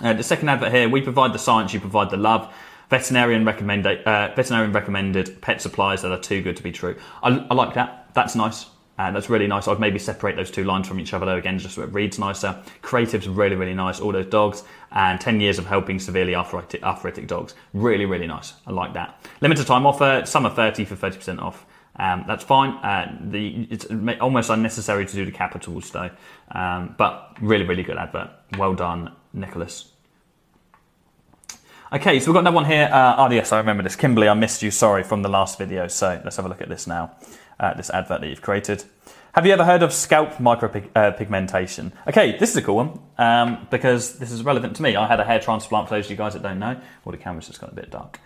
Uh, 0.02 0.12
the 0.12 0.22
second 0.22 0.48
advert 0.48 0.72
here, 0.72 0.88
we 0.88 1.00
provide 1.00 1.32
the 1.32 1.38
science, 1.38 1.72
you 1.72 1.80
provide 1.80 2.10
the 2.10 2.16
love. 2.16 2.52
Veterinarian 2.90 3.44
recommended, 3.44 4.02
uh, 4.04 4.34
veterinarian 4.34 4.72
recommended 4.72 5.40
pet 5.40 5.62
supplies 5.62 6.02
that 6.02 6.12
are 6.12 6.20
too 6.20 6.42
good 6.42 6.56
to 6.56 6.62
be 6.62 6.72
true. 6.72 6.96
I, 7.22 7.46
I 7.50 7.54
like 7.54 7.74
that. 7.74 8.10
That's 8.12 8.34
nice. 8.34 8.66
Uh, 8.98 9.10
that's 9.10 9.30
really 9.30 9.46
nice. 9.46 9.66
I'd 9.66 9.80
maybe 9.80 9.98
separate 9.98 10.36
those 10.36 10.50
two 10.50 10.64
lines 10.64 10.86
from 10.86 11.00
each 11.00 11.14
other 11.14 11.24
though, 11.24 11.36
again, 11.36 11.58
just 11.58 11.76
so 11.76 11.82
it 11.82 11.92
reads 11.92 12.18
nicer. 12.18 12.60
Creative's 12.82 13.28
really, 13.28 13.56
really 13.56 13.74
nice. 13.74 14.00
All 14.00 14.12
those 14.12 14.26
dogs 14.26 14.64
and 14.90 15.18
10 15.20 15.40
years 15.40 15.58
of 15.58 15.66
helping 15.66 15.98
severely 15.98 16.34
arthritic, 16.34 16.82
arthritic 16.82 17.26
dogs. 17.26 17.54
Really, 17.72 18.04
really 18.04 18.26
nice. 18.26 18.52
I 18.66 18.72
like 18.72 18.92
that. 18.92 19.24
Limited 19.40 19.66
time 19.66 19.86
offer, 19.86 20.22
summer 20.26 20.50
30 20.50 20.84
for 20.84 20.96
30% 20.96 21.40
off. 21.40 21.64
Um, 21.96 22.24
that's 22.26 22.44
fine. 22.44 22.70
Uh, 22.70 23.18
the, 23.20 23.68
it's 23.70 23.86
almost 24.20 24.50
unnecessary 24.50 25.06
to 25.06 25.14
do 25.14 25.24
the 25.24 25.32
capitals 25.32 25.90
though, 25.90 26.10
um, 26.50 26.94
but 26.96 27.36
really, 27.40 27.64
really 27.64 27.82
good 27.82 27.98
advert. 27.98 28.30
Well 28.56 28.74
done, 28.74 29.12
Nicholas. 29.32 29.90
Okay, 31.92 32.20
so 32.20 32.28
we've 32.28 32.34
got 32.34 32.40
another 32.40 32.54
one 32.54 32.64
here. 32.64 32.88
Uh, 32.90 33.16
oh, 33.18 33.30
yes, 33.30 33.52
I 33.52 33.58
remember 33.58 33.82
this. 33.82 33.96
Kimberly, 33.96 34.26
I 34.26 34.32
missed 34.32 34.62
you. 34.62 34.70
Sorry 34.70 35.02
from 35.02 35.20
the 35.20 35.28
last 35.28 35.58
video. 35.58 35.88
So 35.88 36.18
let's 36.24 36.36
have 36.36 36.46
a 36.46 36.48
look 36.48 36.62
at 36.62 36.70
this 36.70 36.86
now. 36.86 37.14
Uh, 37.60 37.74
this 37.74 37.90
advert 37.90 38.22
that 38.22 38.30
you've 38.30 38.40
created. 38.40 38.84
Have 39.34 39.44
you 39.44 39.52
ever 39.52 39.64
heard 39.64 39.82
of 39.82 39.92
scalp 39.92 40.32
micropigmentation? 40.34 41.92
Uh, 41.92 42.08
okay, 42.08 42.38
this 42.38 42.50
is 42.50 42.56
a 42.56 42.62
cool 42.62 42.76
one 42.76 43.00
um, 43.18 43.66
because 43.70 44.18
this 44.18 44.32
is 44.32 44.42
relevant 44.42 44.76
to 44.76 44.82
me. 44.82 44.96
I 44.96 45.06
had 45.06 45.20
a 45.20 45.24
hair 45.24 45.38
transplant 45.38 45.88
for 45.88 45.94
those 45.96 46.06
of 46.06 46.10
you 46.10 46.16
guys 46.16 46.32
that 46.32 46.42
don't 46.42 46.58
know. 46.58 46.80
Well, 47.04 47.12
the 47.12 47.18
camera's 47.18 47.46
just 47.46 47.60
got 47.60 47.72
a 47.72 47.74
bit 47.74 47.90
dark. 47.90 48.18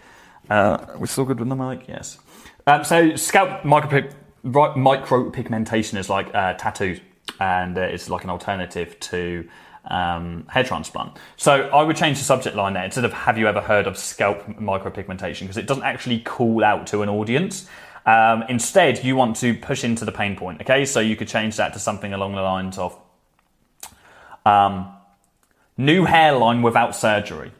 Uh, 0.49 0.79
we're 0.97 1.07
still 1.07 1.25
good 1.25 1.41
with 1.41 1.49
the 1.49 1.57
mic? 1.57 1.89
Yes. 1.89 2.19
Um, 2.67 2.83
so, 2.83 3.15
scalp 3.15 3.63
micropig- 3.63 4.13
micropigmentation 4.45 5.99
is 5.99 6.09
like 6.11 6.35
uh, 6.35 6.55
tattoos, 6.55 7.01
and 7.39 7.79
uh, 7.79 7.83
it's 7.83 8.11
like 8.11 8.25
an 8.25 8.31
alternative 8.31 8.99
to 9.01 9.49
um, 9.89 10.47
hair 10.49 10.65
transplant. 10.65 11.17
So 11.37 11.69
I 11.69 11.83
would 11.83 11.97
change 11.97 12.19
the 12.19 12.25
subject 12.25 12.57
line 12.57 12.73
there 12.73 12.85
instead 12.85 13.05
of 13.05 13.13
"Have 13.13 13.39
you 13.39 13.47
ever 13.47 13.61
heard 13.61 13.87
of 13.87 13.97
scalp 13.97 14.43
micropigmentation?" 14.47 15.41
because 15.43 15.57
it 15.57 15.67
doesn't 15.67 15.85
actually 15.85 16.21
call 16.21 16.65
out 16.65 16.87
to 16.89 17.03
an 17.03 17.09
audience. 17.09 17.69
Um, 18.05 18.45
instead, 18.49 19.05
you 19.05 19.17
want 19.17 19.37
to 19.37 19.55
push 19.55 19.85
into 19.85 20.05
the 20.05 20.13
pain 20.13 20.37
point. 20.37 20.61
Okay, 20.61 20.85
so 20.85 21.01
you 21.01 21.17
could 21.17 21.29
change 21.29 21.57
that 21.57 21.73
to 21.75 21.79
something 21.79 22.13
along 22.13 22.35
the 22.35 22.43
lines 22.43 22.79
of 22.79 22.99
um, 24.45 24.93
"New 25.77 26.05
hairline 26.05 26.63
without 26.63 26.97
surgery." 26.97 27.53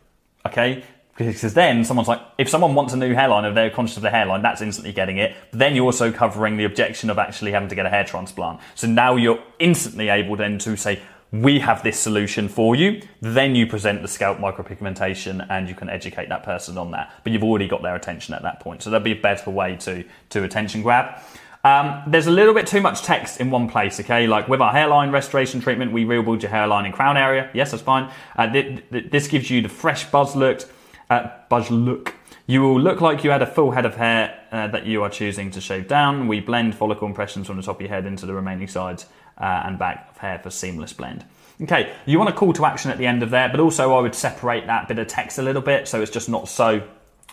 Okay, 0.47 0.85
because 1.17 1.55
then 1.55 1.85
someone's 1.85 2.09
like, 2.09 2.21
if 2.39 2.49
someone 2.49 2.75
wants 2.75 2.93
a 2.93 2.97
new 2.97 3.15
hairline, 3.15 3.45
if 3.45 3.55
they're 3.55 3.71
conscious 3.71 3.97
of 3.97 4.03
the 4.03 4.11
hairline, 4.11 4.43
that's 4.43 4.61
instantly 4.61 4.93
getting 4.93 5.17
it. 5.17 5.35
But 5.51 5.61
then 5.61 5.75
you're 5.75 5.87
also 5.87 6.13
covering 6.13 6.57
the 6.57 6.65
objection 6.65 7.09
of 7.11 7.19
actually 7.19 7.53
having 7.53 7.69
to 7.69 7.75
get 7.75 7.87
a 7.87 7.91
hair 7.91 8.05
transplant. 8.05 8.61
So 8.75 8.87
now 8.87 9.17
you're 9.17 9.43
instantly 9.59 10.09
able 10.11 10.37
then 10.37 10.59
to 10.59 10.77
say, 10.77 11.01
we 11.33 11.59
have 11.59 11.83
this 11.83 11.99
solution 11.99 12.49
for 12.49 12.77
you. 12.77 13.03
Then 13.21 13.55
you 13.57 13.67
present 13.67 14.03
the 14.03 14.09
scalp 14.09 14.39
micropigmentation 14.39 15.45
and 15.51 15.69
you 15.69 15.75
can 15.75 15.89
educate 15.89 16.29
that 16.29 16.45
person 16.45 16.79
on 16.79 16.93
that. 16.93 17.13
But 17.25 17.33
you've 17.33 17.43
already 17.45 17.67
got 17.67 17.83
their 17.83 17.97
attention 17.97 18.35
at 18.35 18.43
that 18.43 18.61
point. 18.61 18.83
So 18.83 18.91
that'd 18.91 19.05
be 19.05 19.13
a 19.13 19.21
better 19.21 19.51
way 19.51 19.77
to, 19.77 20.05
to 20.31 20.45
attention 20.45 20.83
grab. 20.83 21.21
Um, 21.65 22.03
there's 22.07 22.29
a 22.29 22.31
little 22.31 22.55
bit 22.55 22.69
too 22.69 22.81
much 22.81 23.03
text 23.03 23.41
in 23.41 23.51
one 23.51 23.69
place, 23.69 23.99
okay? 23.99 24.29
Like 24.29 24.47
with 24.49 24.61
our 24.61 24.71
hairline 24.71 25.11
restoration 25.11 25.61
treatment, 25.61 25.91
we 25.91 26.05
rebuild 26.05 26.43
your 26.43 26.51
hairline 26.51 26.85
and 26.85 26.95
crown 26.95 27.17
area. 27.17 27.51
Yes, 27.55 27.73
that's 27.73 27.83
fine. 27.83 28.09
Uh, 28.37 28.53
th- 28.53 28.89
th- 28.93 29.11
this 29.11 29.27
gives 29.27 29.51
you 29.51 29.63
the 29.63 29.69
fresh 29.69 30.09
buzz 30.09 30.37
look, 30.37 30.61
buzz 31.09 31.71
look. 31.71 32.15
You 32.47 32.63
will 32.63 32.81
look 32.81 33.01
like 33.01 33.25
you 33.25 33.31
had 33.31 33.43
a 33.43 33.47
full 33.47 33.73
head 33.73 33.87
of 33.87 33.97
hair 33.97 34.41
uh, 34.53 34.69
that 34.69 34.87
you 34.87 35.03
are 35.03 35.11
choosing 35.11 35.51
to 35.53 35.61
shave 35.61 35.89
down. 35.89 36.29
We 36.29 36.41
blend 36.41 36.75
follicle 36.75 37.09
impressions 37.09 37.47
from 37.47 37.57
the 37.57 37.63
top 37.63 37.77
of 37.77 37.81
your 37.81 37.91
head 37.91 38.07
into 38.07 38.27
the 38.27 38.35
remaining 38.35 38.69
sides 38.69 39.07
uh, 39.39 39.63
and 39.65 39.79
back 39.79 40.11
of 40.11 40.19
hair 40.19 40.39
for 40.39 40.51
seamless 40.51 40.93
blend. 40.93 41.25
Okay, 41.61 41.93
you 42.05 42.19
want 42.19 42.31
a 42.31 42.35
call 42.35 42.53
to 42.53 42.67
action 42.67 42.91
at 42.91 42.99
the 42.99 43.07
end 43.07 43.23
of 43.23 43.31
there, 43.31 43.49
but 43.49 43.61
also 43.61 43.95
I 43.95 44.01
would 44.01 44.15
separate 44.15 44.67
that 44.67 44.89
bit 44.89 44.99
of 44.99 45.07
text 45.07 45.39
a 45.39 45.43
little 45.43 45.63
bit 45.63 45.89
so 45.89 46.03
it's 46.03 46.11
just 46.11 46.29
not 46.29 46.49
so 46.49 46.87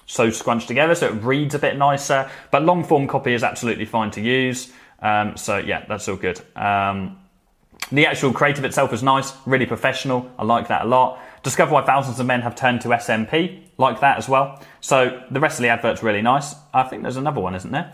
so 0.06 0.30
scrunched 0.30 0.68
together, 0.68 0.96
so 0.96 1.08
it 1.08 1.24
reads 1.24 1.56
a 1.56 1.60
bit 1.60 1.78
nicer. 1.78 2.30
But 2.52 2.64
long 2.64 2.84
form 2.84 3.08
copy 3.08 3.34
is 3.34 3.44
absolutely 3.44 3.86
fine 3.86 4.12
to 4.12 4.22
use. 4.22 4.72
Um, 5.02 5.38
so 5.38 5.58
yeah, 5.58 5.86
that's 5.88 6.08
all 6.08 6.16
good. 6.16 6.42
Um, 6.56 7.20
the 7.92 8.06
actual 8.06 8.34
creative 8.34 8.66
itself 8.66 8.94
is 8.94 9.04
nice, 9.04 9.34
really 9.46 9.66
professional. 9.66 10.32
I 10.38 10.44
like 10.44 10.68
that 10.70 10.86
a 10.86 10.88
lot. 10.88 11.20
Discover 11.44 11.74
why 11.74 11.86
thousands 11.86 12.20
of 12.20 12.26
men 12.26 12.42
have 12.42 12.56
turned 12.56 12.82
to 12.82 12.88
SMP, 12.88 13.64
like 13.78 14.00
that 14.00 14.18
as 14.18 14.30
well. 14.30 14.62
So 14.80 15.22
the 15.30 15.42
rest 15.42 15.60
of 15.60 15.64
the 15.64 15.70
advert's 15.70 16.02
really 16.02 16.22
nice. 16.22 16.56
I 16.74 16.84
think 16.84 17.04
there's 17.04 17.18
another 17.18 17.42
one, 17.42 17.54
isn't 17.54 17.72
there? 17.72 17.92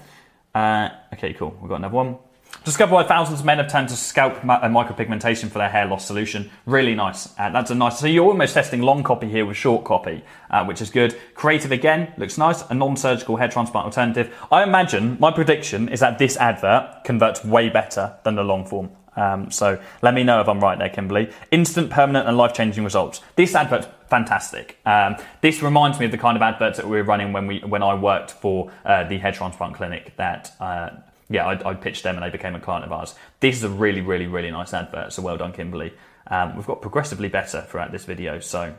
Uh, 0.53 0.89
okay, 1.13 1.33
cool. 1.33 1.57
We've 1.59 1.69
got 1.69 1.77
another 1.77 1.95
one. 1.95 2.17
Discover 2.65 2.95
why 2.95 3.03
thousands 3.03 3.39
of 3.39 3.45
men 3.45 3.57
have 3.57 3.71
turned 3.71 3.89
to 3.89 3.95
scalp 3.95 4.41
and 4.41 4.51
uh, 4.51 4.61
micropigmentation 4.63 5.49
for 5.49 5.59
their 5.59 5.69
hair 5.69 5.85
loss 5.85 6.05
solution. 6.05 6.51
Really 6.65 6.93
nice. 6.93 7.29
Uh, 7.39 7.49
that's 7.49 7.71
a 7.71 7.75
nice. 7.75 7.99
So 7.99 8.07
you're 8.07 8.25
almost 8.25 8.53
testing 8.53 8.81
long 8.81 9.01
copy 9.01 9.29
here 9.29 9.45
with 9.45 9.55
short 9.57 9.85
copy, 9.85 10.23
uh, 10.49 10.65
which 10.65 10.81
is 10.81 10.89
good. 10.89 11.17
Creative 11.35 11.71
again 11.71 12.13
looks 12.17 12.37
nice. 12.37 12.63
A 12.69 12.73
non-surgical 12.73 13.37
hair 13.37 13.47
transplant 13.47 13.85
alternative. 13.85 14.35
I 14.51 14.63
imagine 14.63 15.17
my 15.19 15.31
prediction 15.31 15.89
is 15.89 16.01
that 16.01 16.19
this 16.19 16.37
advert 16.37 17.03
converts 17.05 17.43
way 17.45 17.69
better 17.69 18.15
than 18.23 18.35
the 18.35 18.43
long 18.43 18.65
form. 18.65 18.91
Um, 19.15 19.51
so 19.51 19.81
let 20.01 20.13
me 20.13 20.23
know 20.23 20.41
if 20.41 20.47
I'm 20.47 20.59
right 20.59 20.77
there, 20.77 20.89
Kimberly. 20.89 21.31
Instant, 21.51 21.89
permanent, 21.89 22.27
and 22.27 22.37
life-changing 22.37 22.83
results. 22.83 23.21
This 23.35 23.55
advert 23.55 23.87
fantastic. 24.09 24.77
Um, 24.85 25.15
this 25.41 25.61
reminds 25.61 25.99
me 25.99 26.05
of 26.05 26.11
the 26.11 26.17
kind 26.17 26.35
of 26.35 26.41
adverts 26.41 26.77
that 26.77 26.87
we 26.87 26.97
were 26.97 27.03
running 27.03 27.31
when 27.31 27.47
we 27.47 27.59
when 27.59 27.83
I 27.83 27.93
worked 27.93 28.31
for 28.31 28.71
uh, 28.83 29.03
the 29.03 29.17
hair 29.19 29.31
transplant 29.31 29.75
clinic 29.75 30.15
that 30.17 30.51
uh, 30.59 30.89
yeah, 31.29 31.45
I, 31.45 31.69
I, 31.69 31.73
pitched 31.75 32.03
them 32.03 32.15
and 32.15 32.25
they 32.25 32.29
became 32.31 32.55
a 32.55 32.59
client 32.59 32.85
of 32.85 32.91
ours. 32.91 33.13
This 33.39 33.55
is 33.55 33.63
a 33.63 33.69
really, 33.69 34.01
really, 34.01 34.25
really 34.25 34.49
nice 34.49 34.73
advert. 34.73 35.13
So 35.13 35.21
well 35.21 35.37
done, 35.37 35.53
Kimberly. 35.53 35.93
Um, 36.27 36.55
we've 36.55 36.65
got 36.65 36.81
progressively 36.81 37.29
better 37.29 37.61
throughout 37.61 37.91
this 37.91 38.05
video. 38.05 38.39
So 38.39 38.75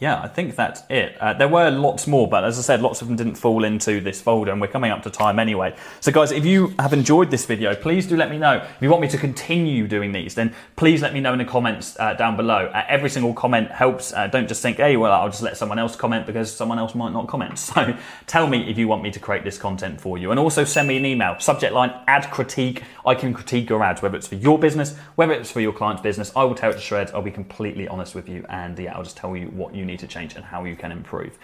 yeah, 0.00 0.22
I 0.22 0.28
think 0.28 0.54
that's 0.54 0.82
it. 0.88 1.16
Uh, 1.18 1.32
there 1.34 1.48
were 1.48 1.70
lots 1.70 2.06
more, 2.06 2.28
but 2.28 2.44
as 2.44 2.56
I 2.56 2.62
said, 2.62 2.80
lots 2.80 3.02
of 3.02 3.08
them 3.08 3.16
didn't 3.16 3.34
fall 3.34 3.64
into 3.64 4.00
this 4.00 4.20
folder, 4.20 4.52
and 4.52 4.60
we're 4.60 4.68
coming 4.68 4.92
up 4.92 5.02
to 5.02 5.10
time 5.10 5.40
anyway. 5.40 5.74
So, 5.98 6.12
guys, 6.12 6.30
if 6.30 6.46
you 6.46 6.72
have 6.78 6.92
enjoyed 6.92 7.32
this 7.32 7.46
video, 7.46 7.74
please 7.74 8.06
do 8.06 8.16
let 8.16 8.30
me 8.30 8.38
know. 8.38 8.58
If 8.58 8.80
you 8.80 8.90
want 8.90 9.02
me 9.02 9.08
to 9.08 9.18
continue 9.18 9.88
doing 9.88 10.12
these, 10.12 10.36
then 10.36 10.54
please 10.76 11.02
let 11.02 11.12
me 11.12 11.20
know 11.20 11.32
in 11.32 11.38
the 11.38 11.44
comments 11.44 11.98
uh, 11.98 12.14
down 12.14 12.36
below. 12.36 12.66
Uh, 12.66 12.84
every 12.88 13.10
single 13.10 13.34
comment 13.34 13.72
helps. 13.72 14.12
Uh, 14.12 14.28
don't 14.28 14.46
just 14.46 14.62
think, 14.62 14.76
hey, 14.76 14.96
well, 14.96 15.10
I'll 15.10 15.30
just 15.30 15.42
let 15.42 15.56
someone 15.56 15.80
else 15.80 15.96
comment 15.96 16.26
because 16.26 16.54
someone 16.54 16.78
else 16.78 16.94
might 16.94 17.12
not 17.12 17.26
comment. 17.26 17.58
So, 17.68 17.96
tell 18.26 18.46
me 18.46 18.70
if 18.70 18.78
you 18.78 18.88
want 18.88 19.02
me 19.02 19.10
to 19.10 19.20
create 19.20 19.44
this 19.44 19.58
content 19.58 20.00
for 20.00 20.16
you, 20.16 20.30
and 20.30 20.40
also 20.40 20.64
send 20.64 20.88
me 20.88 20.96
an 20.96 21.04
email. 21.04 21.38
Subject 21.38 21.74
line: 21.74 21.92
ad 22.06 22.30
critique. 22.30 22.82
I 23.04 23.14
can 23.14 23.34
critique 23.34 23.68
your 23.68 23.82
ads, 23.82 24.00
whether 24.00 24.16
it's 24.16 24.26
for 24.26 24.36
your 24.36 24.58
business, 24.58 24.96
whether 25.16 25.32
it's 25.32 25.50
for 25.50 25.60
your 25.60 25.72
client's 25.72 26.02
business. 26.02 26.32
I 26.34 26.44
will 26.44 26.54
tear 26.54 26.70
it 26.70 26.74
to 26.74 26.80
shreds. 26.80 27.10
I'll 27.12 27.20
be 27.20 27.30
completely 27.30 27.88
honest 27.88 28.14
with 28.14 28.28
you, 28.28 28.46
and 28.48 28.78
yeah, 28.78 28.96
I'll 28.96 29.02
just 29.02 29.16
tell 29.16 29.36
you 29.36 29.48
what 29.48 29.74
you 29.74 29.87
need 29.88 29.98
to 29.98 30.06
change 30.06 30.36
and 30.36 30.44
how 30.44 30.64
you 30.64 30.76
can 30.76 30.92
improve. 30.92 31.36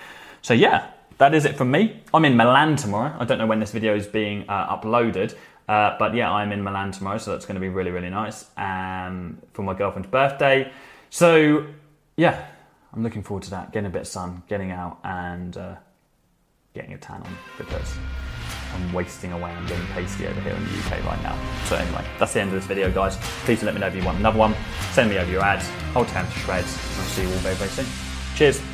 So 0.42 0.54
yeah, 0.54 0.90
that 1.18 1.34
is 1.34 1.44
it 1.44 1.56
from 1.56 1.70
me. 1.70 2.02
I'm 2.12 2.24
in 2.24 2.36
Milan 2.36 2.76
tomorrow. 2.76 3.16
I 3.18 3.24
don't 3.24 3.38
know 3.38 3.46
when 3.46 3.60
this 3.60 3.72
video 3.72 3.96
is 3.96 4.06
being 4.06 4.48
uh, 4.48 4.76
uploaded, 4.76 5.34
uh, 5.68 5.96
but 5.98 6.14
yeah, 6.14 6.30
I'm 6.30 6.52
in 6.52 6.62
Milan 6.62 6.92
tomorrow, 6.92 7.18
so 7.18 7.32
that's 7.32 7.46
going 7.46 7.54
to 7.56 7.60
be 7.60 7.68
really, 7.68 7.90
really 7.90 8.10
nice 8.10 8.46
um, 8.56 9.38
for 9.52 9.62
my 9.62 9.74
girlfriend's 9.74 10.08
birthday. 10.08 10.70
So 11.10 11.66
yeah, 12.16 12.46
I'm 12.92 13.02
looking 13.02 13.22
forward 13.22 13.44
to 13.44 13.50
that. 13.50 13.72
Getting 13.72 13.86
a 13.86 13.90
bit 13.90 14.02
of 14.02 14.08
sun, 14.08 14.42
getting 14.48 14.70
out, 14.70 14.98
and 15.02 15.56
uh, 15.56 15.74
getting 16.74 16.92
a 16.92 16.98
tan 16.98 17.22
on 17.22 17.36
because 17.58 17.94
I'm 18.74 18.92
wasting 18.92 19.32
away. 19.32 19.50
I'm 19.50 19.66
getting 19.66 19.86
pasty 19.88 20.26
over 20.26 20.40
here 20.40 20.52
in 20.52 20.64
the 20.64 20.70
UK 20.80 21.04
right 21.04 21.22
now. 21.22 21.38
So 21.66 21.76
anyway, 21.76 22.04
that's 22.18 22.32
the 22.34 22.40
end 22.40 22.50
of 22.50 22.56
this 22.56 22.66
video, 22.66 22.90
guys. 22.90 23.16
Please 23.44 23.62
let 23.62 23.74
me 23.74 23.80
know 23.80 23.86
if 23.86 23.94
you 23.94 24.04
want 24.04 24.18
another 24.18 24.38
one. 24.38 24.54
Send 24.92 25.10
me 25.10 25.18
over 25.18 25.30
your 25.30 25.42
ads. 25.42 25.70
I'll 25.94 26.04
turn 26.04 26.26
to 26.26 26.38
shreds. 26.40 26.76
I'll 26.98 27.04
see 27.04 27.22
you 27.22 27.28
all 27.28 27.34
very, 27.36 27.54
very 27.54 27.70
soon. 27.70 28.03
Cheers. 28.34 28.73